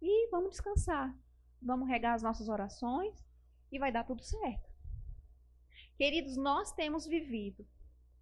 [0.00, 1.14] e vamos descansar.
[1.60, 3.14] Vamos regar as nossas orações
[3.70, 4.71] e vai dar tudo certo.
[5.96, 7.66] Queridos, nós temos vivido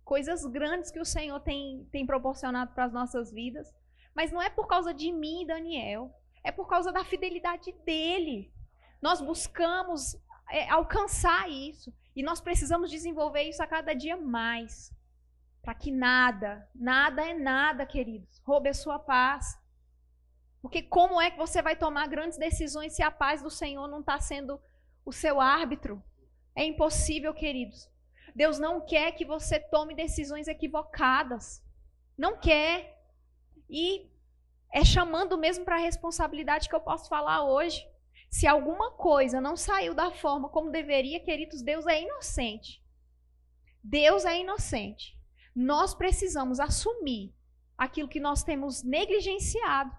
[0.05, 3.73] coisas grandes que o Senhor tem, tem proporcionado para as nossas vidas,
[4.15, 8.53] mas não é por causa de mim, Daniel, é por causa da fidelidade dele.
[9.01, 10.17] Nós buscamos
[10.51, 14.93] é, alcançar isso e nós precisamos desenvolver isso a cada dia mais.
[15.63, 19.59] Para que nada, nada é nada, queridos, roube a sua paz.
[20.61, 24.01] Porque como é que você vai tomar grandes decisões se a paz do Senhor não
[24.01, 24.61] está sendo
[25.05, 26.03] o seu árbitro?
[26.55, 27.89] É impossível, queridos.
[28.35, 31.63] Deus não quer que você tome decisões equivocadas.
[32.17, 32.99] Não quer.
[33.69, 34.11] E
[34.73, 37.87] é chamando mesmo para a responsabilidade que eu posso falar hoje.
[38.31, 42.81] Se alguma coisa não saiu da forma como deveria, queridos, Deus é inocente.
[43.83, 45.19] Deus é inocente.
[45.55, 47.35] Nós precisamos assumir
[47.77, 49.91] aquilo que nós temos negligenciado.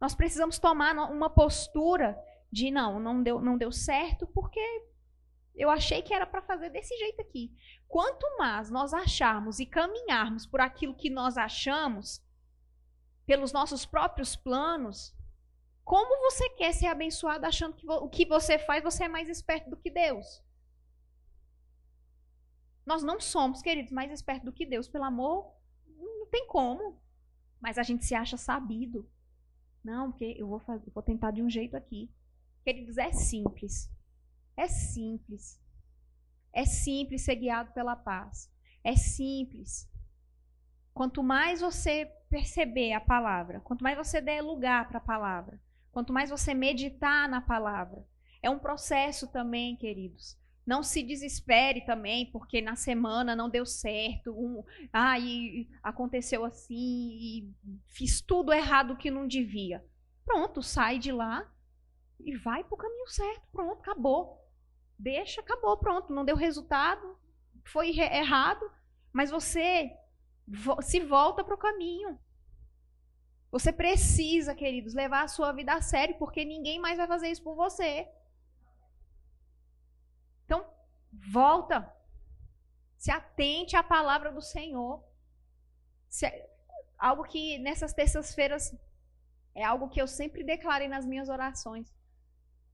[0.00, 2.18] Nós precisamos tomar uma postura
[2.50, 4.60] de não, não deu, não deu certo porque
[5.54, 7.52] eu achei que era para fazer desse jeito aqui.
[7.88, 12.22] Quanto mais nós acharmos e caminharmos por aquilo que nós achamos,
[13.26, 15.14] pelos nossos próprios planos,
[15.84, 19.70] como você quer ser abençoado achando que o que você faz você é mais esperto
[19.70, 20.42] do que Deus?
[22.86, 25.54] Nós não somos, queridos, mais espertos do que Deus, pelo amor,
[25.86, 27.00] não tem como.
[27.60, 29.08] Mas a gente se acha sabido.
[29.84, 32.10] Não, porque eu vou, fazer, vou tentar de um jeito aqui.
[32.64, 33.90] Queridos, é simples.
[34.60, 35.58] É simples.
[36.52, 38.52] É simples ser guiado pela paz.
[38.84, 39.90] É simples.
[40.92, 45.58] Quanto mais você perceber a palavra, quanto mais você der lugar para a palavra,
[45.90, 48.06] quanto mais você meditar na palavra,
[48.42, 50.38] é um processo também, queridos.
[50.66, 56.76] Não se desespere também, porque na semana não deu certo, um, ah, e aconteceu assim,
[56.76, 57.54] e
[57.86, 59.82] fiz tudo errado que não devia.
[60.22, 61.50] Pronto, sai de lá
[62.20, 63.48] e vai para o caminho certo.
[63.50, 64.49] Pronto, acabou.
[65.00, 67.18] Deixa, acabou, pronto, não deu resultado,
[67.64, 68.70] foi errado,
[69.10, 69.96] mas você
[70.82, 72.20] se volta para o caminho.
[73.50, 77.42] Você precisa, queridos, levar a sua vida a sério, porque ninguém mais vai fazer isso
[77.42, 78.06] por você.
[80.44, 80.70] Então,
[81.10, 81.90] volta.
[82.98, 85.02] Se atente à palavra do Senhor.
[86.10, 86.26] Se,
[86.98, 88.70] algo que nessas terças-feiras
[89.54, 91.90] é algo que eu sempre declarei nas minhas orações.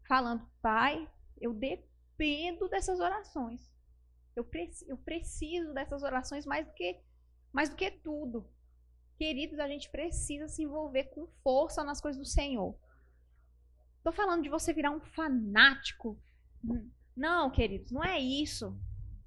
[0.02, 1.08] Falando, Pai,
[1.40, 1.95] eu dependo
[2.70, 3.70] dessas orações.
[4.35, 7.00] Eu, pre eu preciso dessas orações mais do que
[7.52, 8.46] mais do que tudo.
[9.16, 12.76] Queridos, a gente precisa se envolver com força nas coisas do Senhor.
[13.96, 16.18] Estou falando de você virar um fanático.
[17.16, 18.79] Não, queridos, não é isso.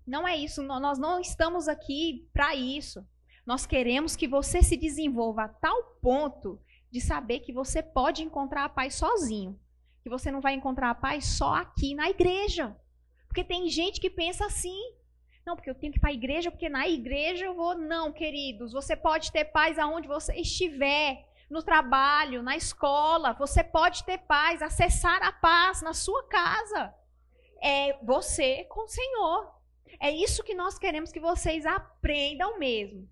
[0.05, 0.61] Não é isso.
[0.61, 3.03] Nós não estamos aqui para isso.
[3.45, 8.65] Nós queremos que você se desenvolva a tal ponto de saber que você pode encontrar
[8.65, 9.59] a paz sozinho.
[10.09, 12.75] Que você não vai encontrar a paz só aqui na igreja.
[13.27, 14.81] Porque tem gente que pensa assim.
[15.45, 17.77] Não, porque eu tenho que ir para a igreja, porque na igreja eu vou.
[17.77, 23.33] Não, queridos, você pode ter paz aonde você estiver, no trabalho, na escola.
[23.33, 26.91] Você pode ter paz, acessar a paz na sua casa.
[27.61, 29.53] É você com o Senhor.
[29.99, 33.07] É isso que nós queremos que vocês aprendam mesmo.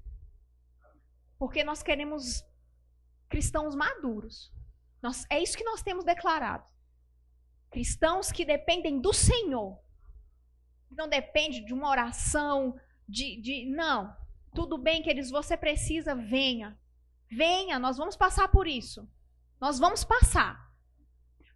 [1.38, 2.44] Porque nós queremos
[3.30, 4.52] cristãos maduros.
[5.00, 6.66] Nós, é isso que nós temos declarado.
[7.69, 9.80] Cristãos que dependem do Senhor
[10.97, 13.65] não depende de uma oração, de, de.
[13.65, 14.15] Não.
[14.53, 16.77] Tudo bem, queridos, você precisa, venha.
[17.30, 19.08] Venha, nós vamos passar por isso.
[19.60, 20.73] Nós vamos passar.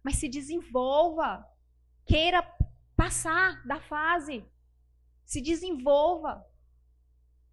[0.02, 1.44] Mas se desenvolva.
[2.04, 2.42] Queira
[2.96, 4.44] passar da fase.
[5.24, 6.46] Se desenvolva.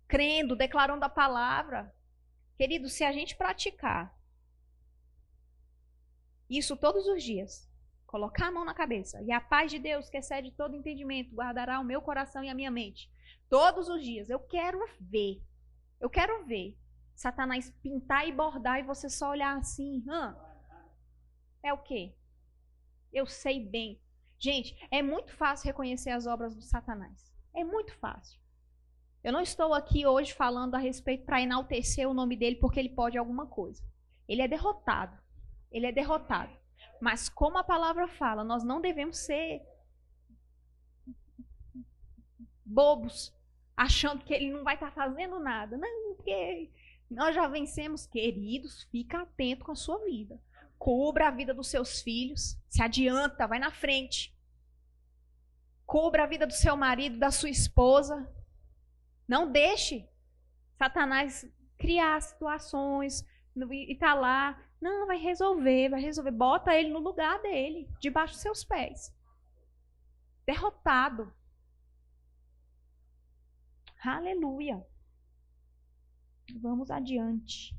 [0.08, 1.94] Crendo, declarando a palavra.
[2.58, 4.18] Querido, se a gente praticar
[6.50, 7.69] isso todos os dias,
[8.10, 9.22] colocar a mão na cabeça.
[9.22, 12.56] E a paz de Deus, que excede todo entendimento, guardará o meu coração e a
[12.56, 13.10] minha mente.
[13.48, 14.30] Todos os dias.
[14.30, 15.44] Eu quero ver.
[16.02, 16.76] Eu quero ver.
[17.16, 20.04] Satanás pintar e bordar e você só olhar assim.
[20.10, 20.36] Hã?
[21.62, 22.16] É o quê?
[23.14, 24.02] Eu sei bem.
[24.40, 27.32] Gente, é muito fácil reconhecer as obras do Satanás.
[27.54, 28.40] É muito fácil.
[29.24, 32.90] Eu não estou aqui hoje falando a respeito para enaltecer o nome dele porque ele
[32.90, 33.84] pode alguma coisa.
[34.28, 35.16] Ele é derrotado.
[35.72, 36.58] Ele é derrotado.
[37.00, 39.62] Mas como a palavra fala, nós não devemos ser
[42.66, 43.34] bobos,
[43.76, 45.78] achando que ele não vai estar tá fazendo nada.
[45.78, 46.70] Não, porque
[47.10, 50.40] nós já vencemos, queridos, fica atento com a sua vida.
[50.78, 54.36] Cubra a vida dos seus filhos, se adianta, vai na frente.
[55.86, 58.32] Cubra a vida do seu marido, da sua esposa.
[59.28, 60.08] Não deixe
[60.78, 61.46] Satanás
[61.78, 63.26] criar situações
[63.72, 66.32] e tá lá não, vai resolver, vai resolver.
[66.32, 69.14] Bota ele no lugar dele, debaixo dos seus pés.
[70.46, 71.34] Derrotado.
[74.04, 74.86] Aleluia.
[76.62, 77.78] Vamos adiante.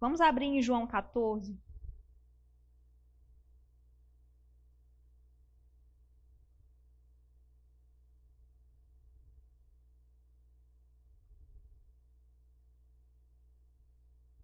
[0.00, 1.56] Vamos abrir em João 14.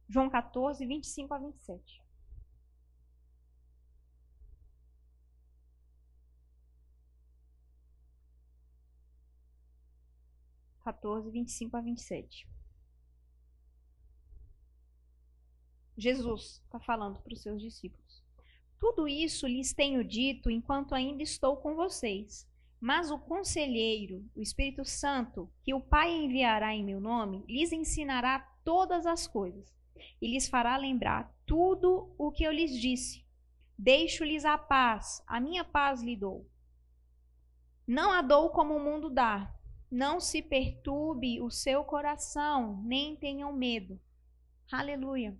[0.08, 2.02] João 14, 25 a 27.
[10.80, 12.48] Quatorze, vinte e cinco a vinte e sete.
[15.98, 18.24] Jesus está falando para os seus discípulos.
[18.78, 22.48] Tudo isso lhes tenho dito enquanto ainda estou com vocês.
[22.80, 28.38] Mas o conselheiro, o Espírito Santo, que o Pai enviará em meu nome, lhes ensinará
[28.64, 29.77] todas as coisas
[30.20, 33.24] e lhes fará lembrar tudo o que eu lhes disse.
[33.78, 36.48] Deixo-lhes a paz, a minha paz lhe dou.
[37.86, 39.54] Não a dou como o mundo dá.
[39.90, 43.98] Não se perturbe o seu coração, nem tenham medo.
[44.70, 45.34] Aleluia.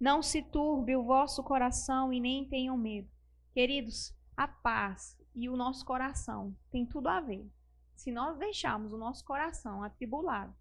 [0.00, 3.08] Não se turbe o vosso coração e nem tenham medo.
[3.52, 7.46] Queridos, a paz e o nosso coração tem tudo a ver.
[7.94, 10.54] Se nós deixarmos o nosso coração atribulado,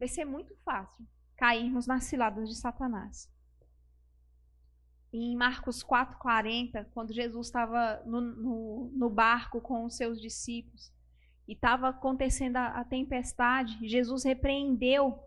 [0.00, 3.30] vai ser muito fácil cairmos nas ciladas de Satanás.
[5.12, 10.90] Em Marcos 4,40, quando Jesus estava no, no, no, barco com os seus discípulos
[11.46, 15.22] e estava acontecendo a, a tempestade, Jesus repreendeu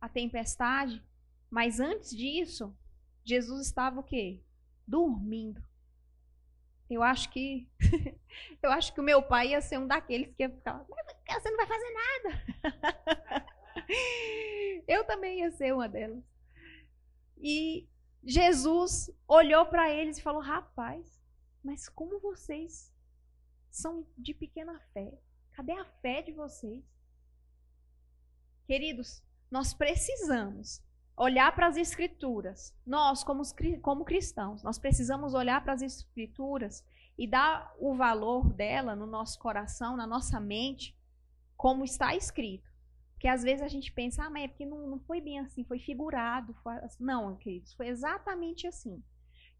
[0.00, 1.02] a tempestade,
[1.48, 2.76] mas antes disso,
[3.24, 4.42] Jesus estava o quê?
[4.86, 5.62] Dormindo.
[6.88, 7.68] Eu acho que
[8.60, 11.56] eu acho que o meu pai ia ser um daqueles que ia ficar, você não
[11.56, 13.46] vai fazer nada.
[14.86, 16.24] Eu também ia ser uma delas.
[17.38, 17.88] E
[18.22, 21.20] Jesus olhou para eles e falou: Rapaz,
[21.62, 22.92] mas como vocês
[23.70, 25.18] são de pequena fé?
[25.52, 26.84] Cadê a fé de vocês?
[28.66, 30.82] Queridos, nós precisamos
[31.16, 32.74] olhar para as Escrituras.
[32.86, 33.42] Nós, como,
[33.82, 36.84] como cristãos, nós precisamos olhar para as Escrituras
[37.18, 40.96] e dar o valor dela no nosso coração, na nossa mente,
[41.56, 42.69] como está escrito.
[43.20, 45.62] Porque às vezes a gente pensa, ah, mas é porque não, não foi bem assim,
[45.62, 46.54] foi figurado.
[46.62, 47.04] Foi assim.
[47.04, 49.04] Não, queridos, foi exatamente assim.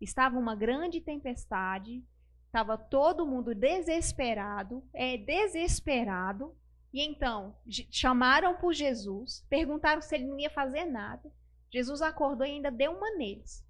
[0.00, 2.02] Estava uma grande tempestade,
[2.46, 6.56] estava todo mundo desesperado, é desesperado,
[6.90, 7.54] e então
[7.90, 11.30] chamaram por Jesus, perguntaram se ele não ia fazer nada.
[11.70, 13.62] Jesus acordou e ainda deu uma neles.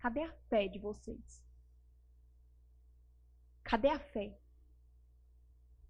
[0.00, 1.42] Cadê a fé de vocês?
[3.64, 4.36] Cadê a fé?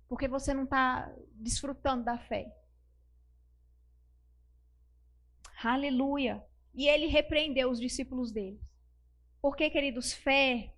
[0.08, 2.59] Porque você não está desfrutando da fé.
[5.62, 6.44] Aleluia.
[6.74, 8.60] E ele repreendeu os discípulos dele.
[9.40, 10.74] Porque, queridos, fé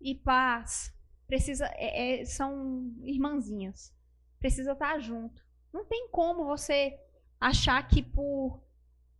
[0.00, 0.94] e paz
[1.26, 3.94] precisa é, é, são irmãzinhas.
[4.38, 5.44] Precisa estar junto.
[5.72, 6.98] Não tem como você
[7.40, 8.62] achar que por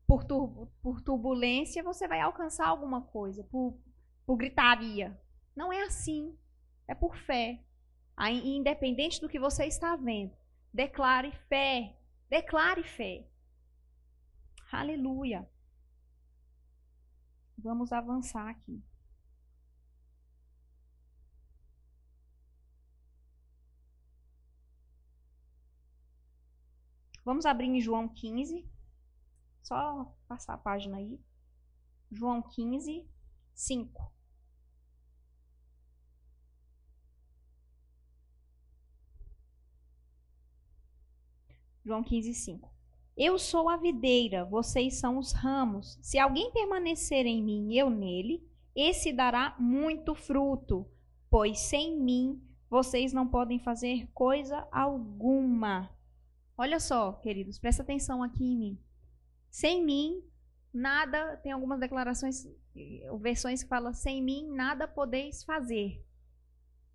[0.07, 3.79] por, tur por turbulência você vai alcançar alguma coisa, por,
[4.27, 5.17] por gritaria.
[5.55, 6.37] Não é assim.
[6.89, 7.61] É por fé.
[8.45, 10.33] Independente do que você está vendo,
[10.75, 11.97] declare fé.
[12.29, 13.30] Declare fé.
[14.73, 15.49] Aleluia.
[17.59, 18.83] Vamos avançar aqui.
[27.25, 28.65] Vamos abrir em João 15.
[29.63, 31.21] Só passar a página aí.
[32.11, 33.09] João 15,
[33.55, 34.13] 5.
[41.85, 42.70] João 15, 5.
[43.23, 45.99] Eu sou a videira, vocês são os ramos.
[46.01, 48.43] Se alguém permanecer em mim e eu nele,
[48.75, 50.91] esse dará muito fruto,
[51.29, 55.95] pois sem mim vocês não podem fazer coisa alguma.
[56.57, 58.79] Olha só, queridos, presta atenção aqui em mim.
[59.51, 60.25] Sem mim,
[60.73, 62.49] nada, tem algumas declarações,
[63.21, 66.03] versões que falam, sem mim nada podeis fazer.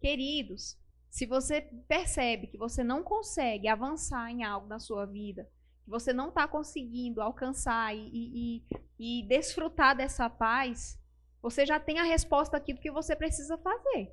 [0.01, 0.75] Queridos,
[1.07, 5.47] se você percebe que você não consegue avançar em algo na sua vida,
[5.85, 8.63] que você não está conseguindo alcançar e, e,
[8.99, 10.99] e, desfrutar dessa paz,
[11.41, 14.11] você já tem a resposta aqui do que você precisa fazer.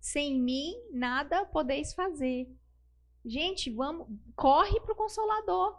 [0.00, 2.52] Sem mim, nada podeis fazer.
[3.24, 5.78] Gente, vamos, corre para o Consolador,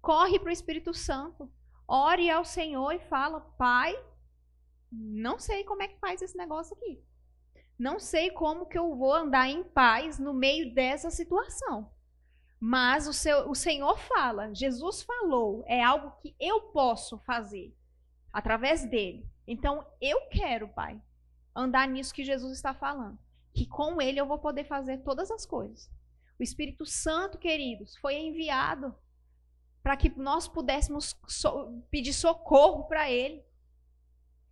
[0.00, 1.52] corre para o Espírito Santo,
[1.86, 3.94] ore ao Senhor e fala: Pai,
[4.90, 7.02] não sei como é que faz esse negócio aqui.
[7.78, 11.90] Não sei como que eu vou andar em paz no meio dessa situação.
[12.66, 17.76] Mas o, seu, o Senhor fala, Jesus falou, é algo que eu posso fazer
[18.32, 19.28] através dele.
[19.46, 20.98] Então eu quero, Pai,
[21.54, 23.18] andar nisso que Jesus está falando.
[23.52, 25.90] Que com ele eu vou poder fazer todas as coisas.
[26.40, 28.94] O Espírito Santo, queridos, foi enviado
[29.82, 33.44] para que nós pudéssemos so pedir socorro para ele.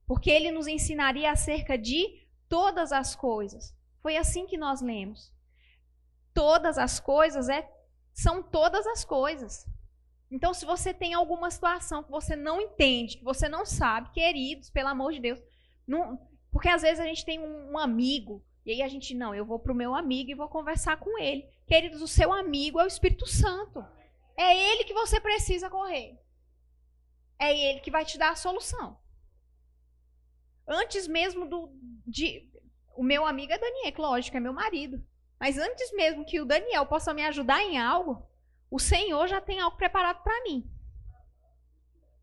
[0.06, 3.74] Porque ele nos ensinaria acerca de todas as coisas.
[4.02, 5.32] Foi assim que nós lemos.
[6.34, 7.66] Todas as coisas é
[8.12, 9.66] são todas as coisas.
[10.30, 14.70] Então, se você tem alguma situação que você não entende, que você não sabe, queridos,
[14.70, 15.40] pelo amor de Deus,
[15.86, 16.18] não,
[16.50, 19.44] porque às vezes a gente tem um, um amigo e aí a gente não, eu
[19.44, 21.46] vou para o meu amigo e vou conversar com ele.
[21.66, 23.84] Queridos, o seu amigo é o Espírito Santo.
[24.36, 26.18] É ele que você precisa correr.
[27.38, 28.98] É ele que vai te dar a solução.
[30.66, 31.70] Antes mesmo do,
[32.06, 32.48] de.
[32.96, 35.04] O meu amigo é Daniel, lógico, é meu marido.
[35.42, 38.24] Mas antes mesmo que o Daniel possa me ajudar em algo,
[38.70, 40.70] o Senhor já tem algo preparado para mim.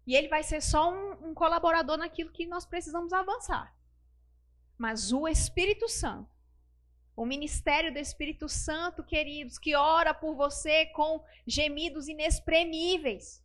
[0.07, 3.75] E ele vai ser só um, um colaborador naquilo que nós precisamos avançar.
[4.77, 6.31] Mas o Espírito Santo,
[7.13, 13.43] o ministério do Espírito Santo, queridos, que ora por você com gemidos inexprimíveis,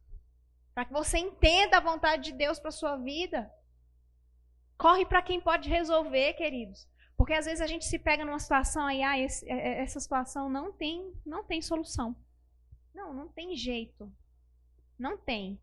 [0.73, 3.53] para que você entenda a vontade de Deus para sua vida.
[4.79, 6.87] Corre para quem pode resolver, queridos.
[7.17, 10.01] Porque às vezes a gente se pega numa situação aí, ah, esse, é, é, essa
[10.01, 12.17] situação não tem, não tem solução.
[12.93, 14.13] Não, não tem jeito.
[14.99, 15.61] Não tem.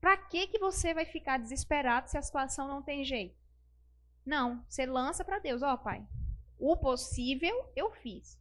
[0.00, 3.36] Para que que você vai ficar desesperado se a situação não tem jeito?
[4.24, 6.06] Não, você lança para Deus, ó, oh, pai.
[6.58, 8.38] O possível eu fiz.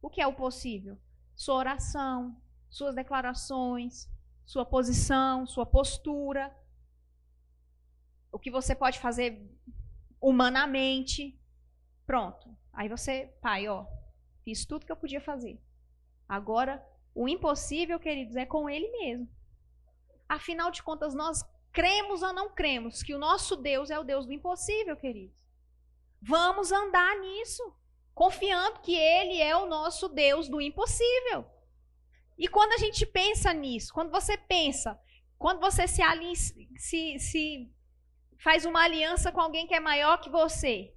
[0.00, 0.98] O que é o possível?
[1.34, 2.36] Sua oração,
[2.68, 4.10] suas declarações,
[4.44, 6.54] sua posição, sua postura.
[8.30, 9.50] O que você pode fazer
[10.20, 11.38] humanamente.
[12.12, 12.54] Pronto.
[12.74, 13.86] Aí você, pai, ó,
[14.44, 15.58] fiz tudo que eu podia fazer.
[16.28, 19.26] Agora, o impossível, queridos, é com ele mesmo.
[20.28, 21.42] Afinal de contas, nós
[21.72, 25.34] cremos ou não cremos que o nosso Deus é o Deus do impossível, queridos.
[26.20, 27.74] Vamos andar nisso,
[28.12, 31.46] confiando que Ele é o nosso Deus do impossível.
[32.36, 35.00] E quando a gente pensa nisso, quando você pensa,
[35.38, 36.02] quando você se,
[36.76, 37.74] se, se
[38.36, 40.94] faz uma aliança com alguém que é maior que você,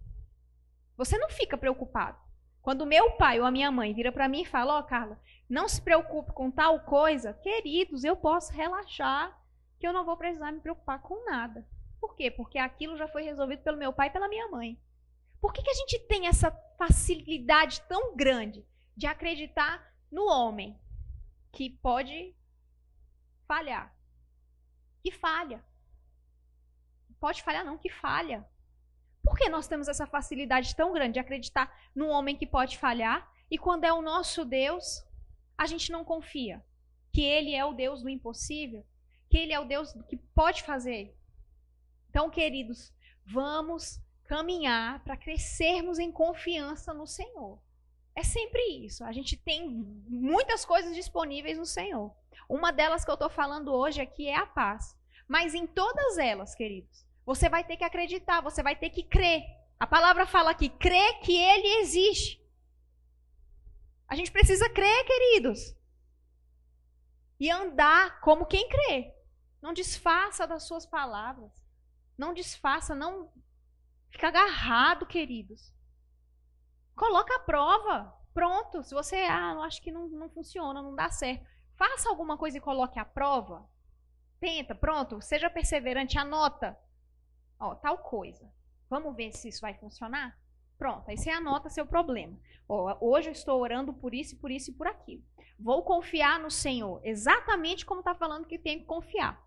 [0.97, 2.17] você não fica preocupado.
[2.61, 5.19] Quando meu pai ou a minha mãe vira para mim e fala: Ó, oh, Carla,
[5.47, 9.39] não se preocupe com tal coisa, queridos, eu posso relaxar,
[9.79, 11.67] que eu não vou precisar me preocupar com nada.
[11.99, 12.31] Por quê?
[12.31, 14.79] Porque aquilo já foi resolvido pelo meu pai e pela minha mãe.
[15.39, 18.65] Por que, que a gente tem essa facilidade tão grande
[18.97, 20.79] de acreditar no homem
[21.51, 22.35] que pode
[23.47, 23.95] falhar?
[25.03, 25.63] Que falha.
[27.19, 28.43] Pode falhar, não, que falha.
[29.25, 33.27] Por que nós temos essa facilidade tão grande de acreditar num homem que pode falhar
[33.49, 35.03] e quando é o nosso Deus,
[35.57, 36.63] a gente não confia
[37.11, 38.85] que ele é o Deus do impossível,
[39.29, 41.17] que ele é o Deus que pode fazer?
[42.09, 42.93] Então, queridos,
[43.25, 47.59] vamos caminhar para crescermos em confiança no Senhor.
[48.15, 49.03] É sempre isso.
[49.03, 49.67] A gente tem
[50.07, 52.15] muitas coisas disponíveis no Senhor.
[52.47, 54.95] Uma delas que eu estou falando hoje aqui é a paz.
[55.27, 59.43] Mas em todas elas, queridos, você vai ter que acreditar, você vai ter que crer.
[59.79, 62.41] A palavra fala aqui, crer que ele existe.
[64.07, 65.75] A gente precisa crer, queridos.
[67.39, 69.13] E andar como quem crê.
[69.61, 71.51] Não desfaça das suas palavras.
[72.17, 73.31] Não desfaça, não
[74.09, 75.73] fica agarrado, queridos.
[76.95, 78.13] Coloca a prova.
[78.33, 78.83] Pronto.
[78.83, 81.45] Se você, ah, eu acho que não, não funciona, não dá certo.
[81.75, 83.67] Faça alguma coisa e coloque a prova.
[84.39, 85.19] Tenta, pronto.
[85.21, 86.77] Seja perseverante, anota.
[87.59, 88.49] Ó, tal coisa.
[88.89, 90.37] Vamos ver se isso vai funcionar?
[90.77, 92.37] Pronto, aí você anota seu problema.
[92.67, 95.23] Ó, hoje eu estou orando por isso, por isso e por aquilo.
[95.57, 99.41] Vou confiar no Senhor, exatamente como está falando que tem que confiar.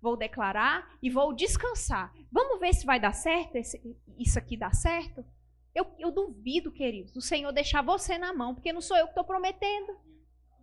[0.00, 2.12] Vou declarar e vou descansar.
[2.30, 3.80] Vamos ver se vai dar certo, esse,
[4.18, 5.24] isso aqui dá certo?
[5.74, 9.12] Eu, eu duvido, queridos, o Senhor deixar você na mão, porque não sou eu que
[9.12, 9.96] estou prometendo.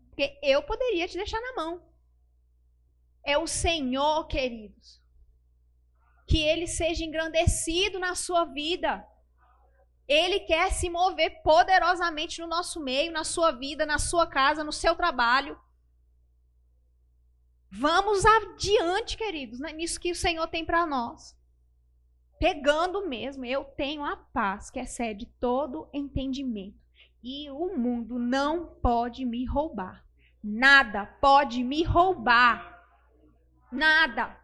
[0.09, 1.81] Porque eu poderia te deixar na mão.
[3.23, 4.99] É o Senhor, queridos
[6.29, 9.03] que ele seja engrandecido na sua vida.
[10.07, 14.71] Ele quer se mover poderosamente no nosso meio, na sua vida, na sua casa, no
[14.71, 15.59] seu trabalho.
[17.71, 19.71] Vamos adiante, queridos, né?
[19.71, 21.35] nisso que o Senhor tem para nós.
[22.39, 26.79] Pegando mesmo, eu tenho a paz que excede todo entendimento.
[27.21, 30.05] E o mundo não pode me roubar.
[30.41, 32.81] Nada pode me roubar.
[33.71, 34.38] Nada.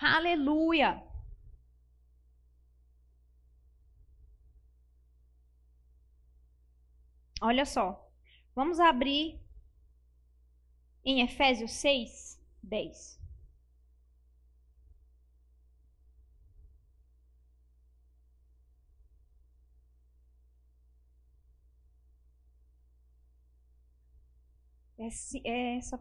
[0.00, 1.02] Aleluia!
[7.40, 8.10] Olha só.
[8.56, 9.40] Vamos abrir
[11.04, 13.18] em Efésios 6, 10.
[24.98, 25.98] essa essa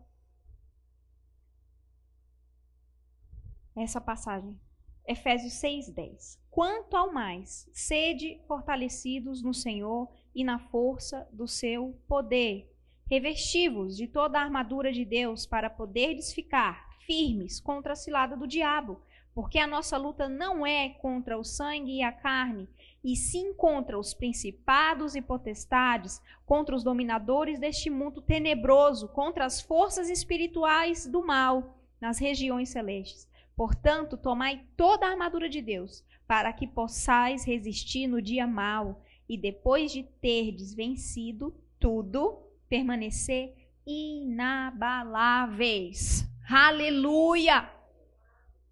[4.00, 4.60] passagem.
[5.06, 6.40] Efésios 6:10.
[6.50, 12.72] Quanto ao mais, sede fortalecidos no Senhor e na força do seu poder.
[13.10, 18.48] Revestivos de toda a armadura de Deus para poderdes ficar firmes contra a cilada do
[18.48, 19.02] diabo,
[19.36, 22.70] porque a nossa luta não é contra o sangue e a carne,
[23.04, 29.60] e sim contra os principados e potestades, contra os dominadores deste mundo tenebroso, contra as
[29.60, 33.28] forças espirituais do mal nas regiões celestes.
[33.56, 39.38] Portanto, tomai toda a armadura de Deus, para que possais resistir no dia mau e
[39.38, 46.28] depois de terdes vencido tudo, permanecer inabaláveis.
[46.50, 47.72] Aleluia!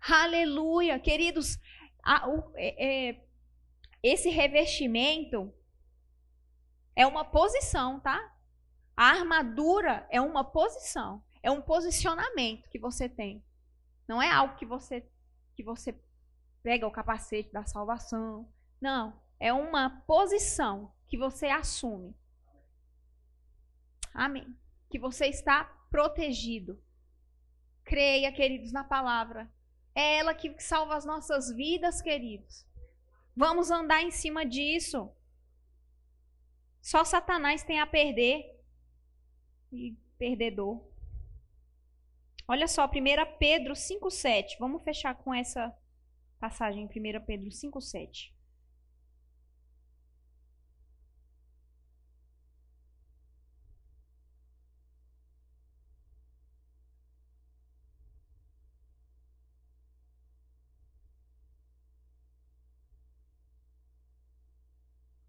[0.02, 0.98] Aleluia!
[1.00, 1.60] Queridos,
[2.04, 3.24] a, o, é, é,
[4.02, 5.54] esse revestimento
[6.96, 8.36] é uma posição, tá?
[8.98, 13.44] A armadura é uma posição, é um posicionamento que você tem.
[14.08, 15.08] Não é algo que você
[15.56, 16.00] que você
[16.64, 18.52] pega o capacete da salvação.
[18.80, 22.16] Não, é uma posição que você assume.
[24.14, 24.56] Amém.
[24.90, 26.82] Que você está protegido.
[27.84, 29.52] Creia, queridos, na palavra.
[29.94, 32.66] É ela que salva as nossas vidas, queridos.
[33.36, 35.12] Vamos andar em cima disso.
[36.82, 38.60] Só Satanás tem a perder.
[39.72, 40.91] E perdedor.
[42.52, 42.90] Olha só, 1
[43.40, 44.58] Pedro 5,7.
[44.60, 45.74] Vamos fechar com essa
[46.38, 46.90] passagem, 1
[47.26, 48.34] Pedro 5,7.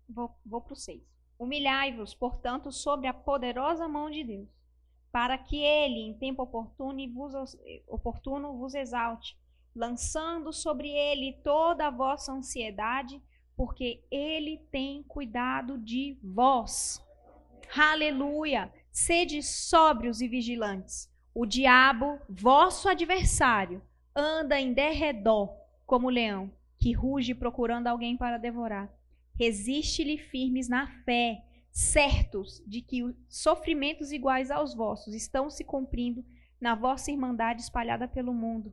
[0.08, 1.00] Vou, vou para o 6.
[1.38, 4.61] Humilhai-vos, portanto, sobre a poderosa mão de Deus
[5.12, 7.34] para que ele, em tempo oportuno, vos,
[7.86, 9.38] oportuno, vos exalte,
[9.76, 13.22] lançando sobre ele toda a vossa ansiedade,
[13.54, 17.04] porque ele tem cuidado de vós.
[17.76, 18.72] Aleluia!
[18.90, 21.10] Sede sóbrios e vigilantes.
[21.34, 23.82] O diabo, vosso adversário,
[24.14, 25.54] anda em derredor
[25.86, 28.90] como leão, que ruge procurando alguém para devorar.
[29.38, 31.42] Resiste-lhe firmes na fé,
[31.72, 36.24] certos de que sofrimentos iguais aos vossos estão se cumprindo
[36.60, 38.72] na vossa irmandade espalhada pelo mundo.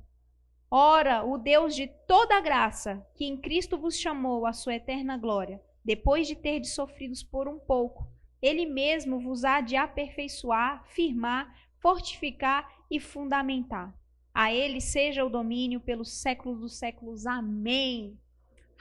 [0.69, 5.59] Ora, o Deus de toda graça, que em Cristo vos chamou à sua eterna glória,
[5.83, 8.07] depois de ter sofridos por um pouco,
[8.41, 13.97] ele mesmo vos há de aperfeiçoar, firmar, fortificar e fundamentar.
[14.33, 17.25] A ele seja o domínio pelos séculos dos séculos.
[17.25, 18.17] Amém.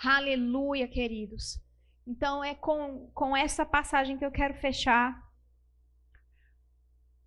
[0.05, 1.59] Aleluia, queridos.
[2.09, 5.31] Então é com, com essa passagem que eu quero fechar.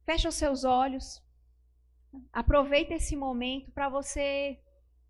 [0.03, 1.23] Fecha os seus olhos.
[2.33, 4.59] Aproveita esse momento para você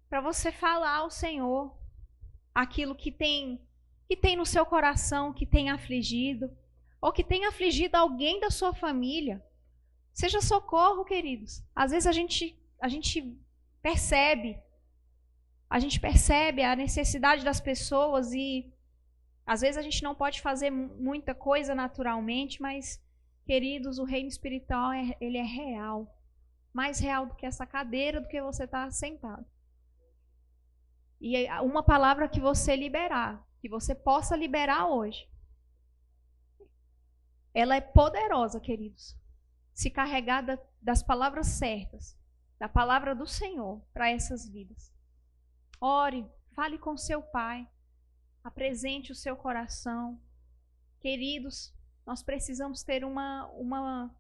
[0.10, 1.74] para você falar ao Senhor
[2.54, 3.66] aquilo que tem
[4.10, 6.52] que tem no seu coração, que tem afligido,
[7.00, 9.42] ou que tem afligido alguém da sua família.
[10.14, 11.64] Seja socorro, queridos.
[11.74, 13.42] Às vezes a gente a gente
[13.82, 14.60] percebe
[15.70, 18.70] a gente percebe a necessidade das pessoas e
[19.52, 23.04] às vezes a gente não pode fazer muita coisa naturalmente, mas,
[23.46, 26.18] queridos, o reino espiritual é, ele é real.
[26.72, 29.46] Mais real do que essa cadeira, do que você está sentado.
[31.20, 35.30] E uma palavra que você liberar, que você possa liberar hoje,
[37.54, 39.18] ela é poderosa, queridos.
[39.74, 42.18] Se carregada das palavras certas,
[42.58, 44.94] da palavra do Senhor para essas vidas.
[45.82, 46.26] Ore,
[46.56, 47.68] fale com seu pai
[48.44, 50.20] apresente o seu coração.
[51.00, 51.74] Queridos,
[52.06, 54.16] nós precisamos ter uma, uma,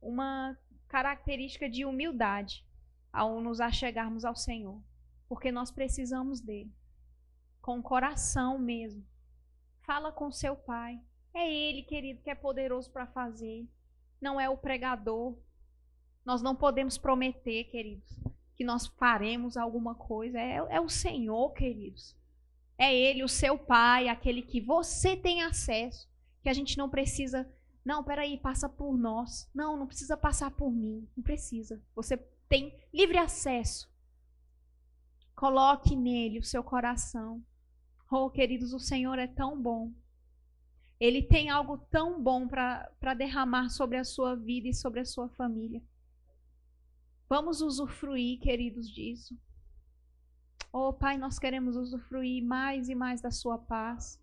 [0.00, 0.58] uma
[0.88, 2.64] característica de humildade
[3.12, 4.82] ao nos achegarmos ao Senhor,
[5.28, 6.72] porque nós precisamos dele,
[7.60, 9.04] com o coração mesmo.
[9.82, 11.00] Fala com seu pai.
[11.32, 13.68] É ele, querido, que é poderoso para fazer.
[14.20, 15.36] Não é o pregador.
[16.24, 18.18] Nós não podemos prometer, queridos,
[18.54, 20.38] que nós faremos alguma coisa.
[20.38, 22.16] É, é o Senhor, queridos.
[22.76, 26.08] É Ele, o seu Pai, aquele que você tem acesso,
[26.42, 27.48] que a gente não precisa.
[27.84, 29.48] Não, peraí, passa por nós.
[29.54, 31.08] Não, não precisa passar por mim.
[31.16, 31.82] Não precisa.
[31.94, 32.16] Você
[32.48, 33.88] tem livre acesso.
[35.34, 37.44] Coloque nele o seu coração.
[38.10, 39.92] Oh, queridos, o Senhor é tão bom.
[41.00, 45.28] Ele tem algo tão bom para derramar sobre a sua vida e sobre a sua
[45.28, 45.82] família.
[47.28, 49.36] Vamos usufruir, queridos, disso.
[50.76, 54.20] Oh, Pai, nós queremos usufruir mais e mais da Sua paz.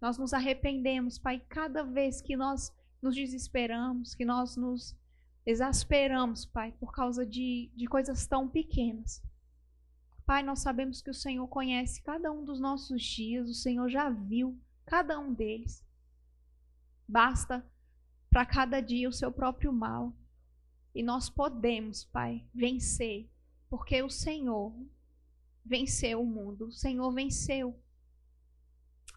[0.00, 4.96] Nós nos arrependemos, Pai, cada vez que nós nos desesperamos, que nós nos
[5.46, 9.22] exasperamos, Pai, por causa de, de coisas tão pequenas.
[10.26, 14.10] Pai, nós sabemos que o Senhor conhece cada um dos nossos dias, o Senhor já
[14.10, 15.86] viu cada um deles.
[17.06, 17.64] Basta
[18.28, 20.12] para cada dia o seu próprio mal.
[20.92, 23.30] E nós podemos, Pai, vencer,
[23.70, 24.74] porque o Senhor
[25.66, 26.66] venceu o mundo.
[26.66, 27.78] O Senhor venceu.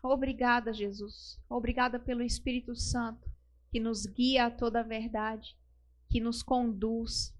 [0.01, 1.39] Obrigada, Jesus.
[1.49, 3.29] Obrigada pelo Espírito Santo
[3.71, 5.55] que nos guia a toda a verdade,
[6.09, 7.35] que nos conduz,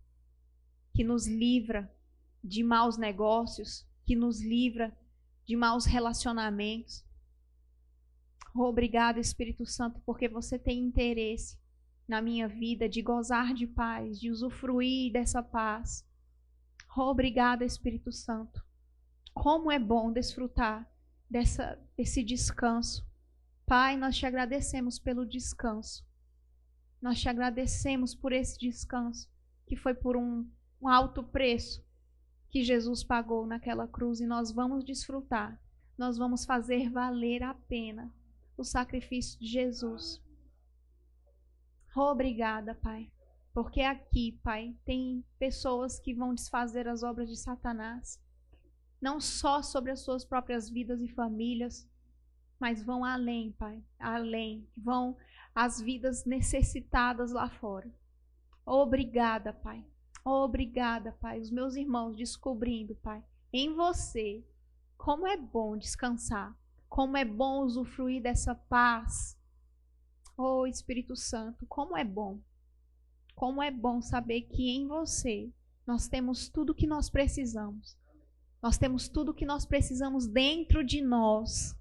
[0.94, 1.92] que nos livra
[2.44, 4.96] de maus negócios, que nos livra
[5.46, 7.04] de maus relacionamentos.
[8.54, 11.58] Obrigado, Espírito Santo, porque você tem interesse
[12.08, 16.06] na minha vida de gozar de paz, de usufruir dessa paz.
[16.96, 18.64] Obrigado, Espírito Santo.
[19.40, 20.86] Como é bom desfrutar
[21.30, 23.08] dessa, desse descanso.
[23.66, 26.06] Pai, nós te agradecemos pelo descanso.
[27.02, 29.32] Nós te agradecemos por esse descanso,
[29.66, 30.46] que foi por um,
[30.82, 31.82] um alto preço
[32.50, 35.58] que Jesus pagou naquela cruz e nós vamos desfrutar.
[35.98, 38.14] Nós vamos fazer valer a pena
[38.58, 40.22] o sacrifício de Jesus.
[41.96, 43.10] Obrigada, Pai,
[43.54, 48.20] porque aqui, Pai, tem pessoas que vão desfazer as obras de Satanás
[49.02, 51.88] não só sobre as suas próprias vidas e famílias,
[52.60, 55.16] mas vão além, Pai, além, vão
[55.56, 57.90] as vidas necessitadas lá fora.
[58.66, 59.86] Obrigada, Pai.
[60.24, 61.40] Obrigada, Pai.
[61.40, 63.24] Os meus irmãos descobrindo, Pai,
[63.54, 64.46] em você,
[64.98, 66.56] como é bom descansar,
[66.90, 69.38] como é bom usufruir dessa paz.
[70.38, 72.40] Oh, Espírito Santo, como é bom.
[73.34, 75.50] Como é bom saber que em você
[75.88, 77.99] nós temos tudo o que nós precisamos
[78.62, 81.76] nós temos tudo o que nós precisamos dentro de nós.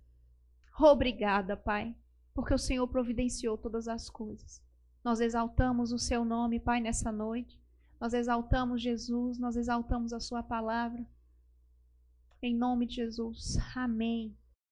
[0.79, 1.95] Obrigada, Pai.
[2.35, 4.63] porque o Senhor providenciou todas as coisas.
[5.03, 7.61] Nós exaltamos o seu nome, Pai, nessa noite.
[8.01, 11.05] Nós exaltamos Jesus, nós exaltamos a sua palavra.
[12.41, 13.59] Em nome de Jesus.
[13.75, 14.37] Amém.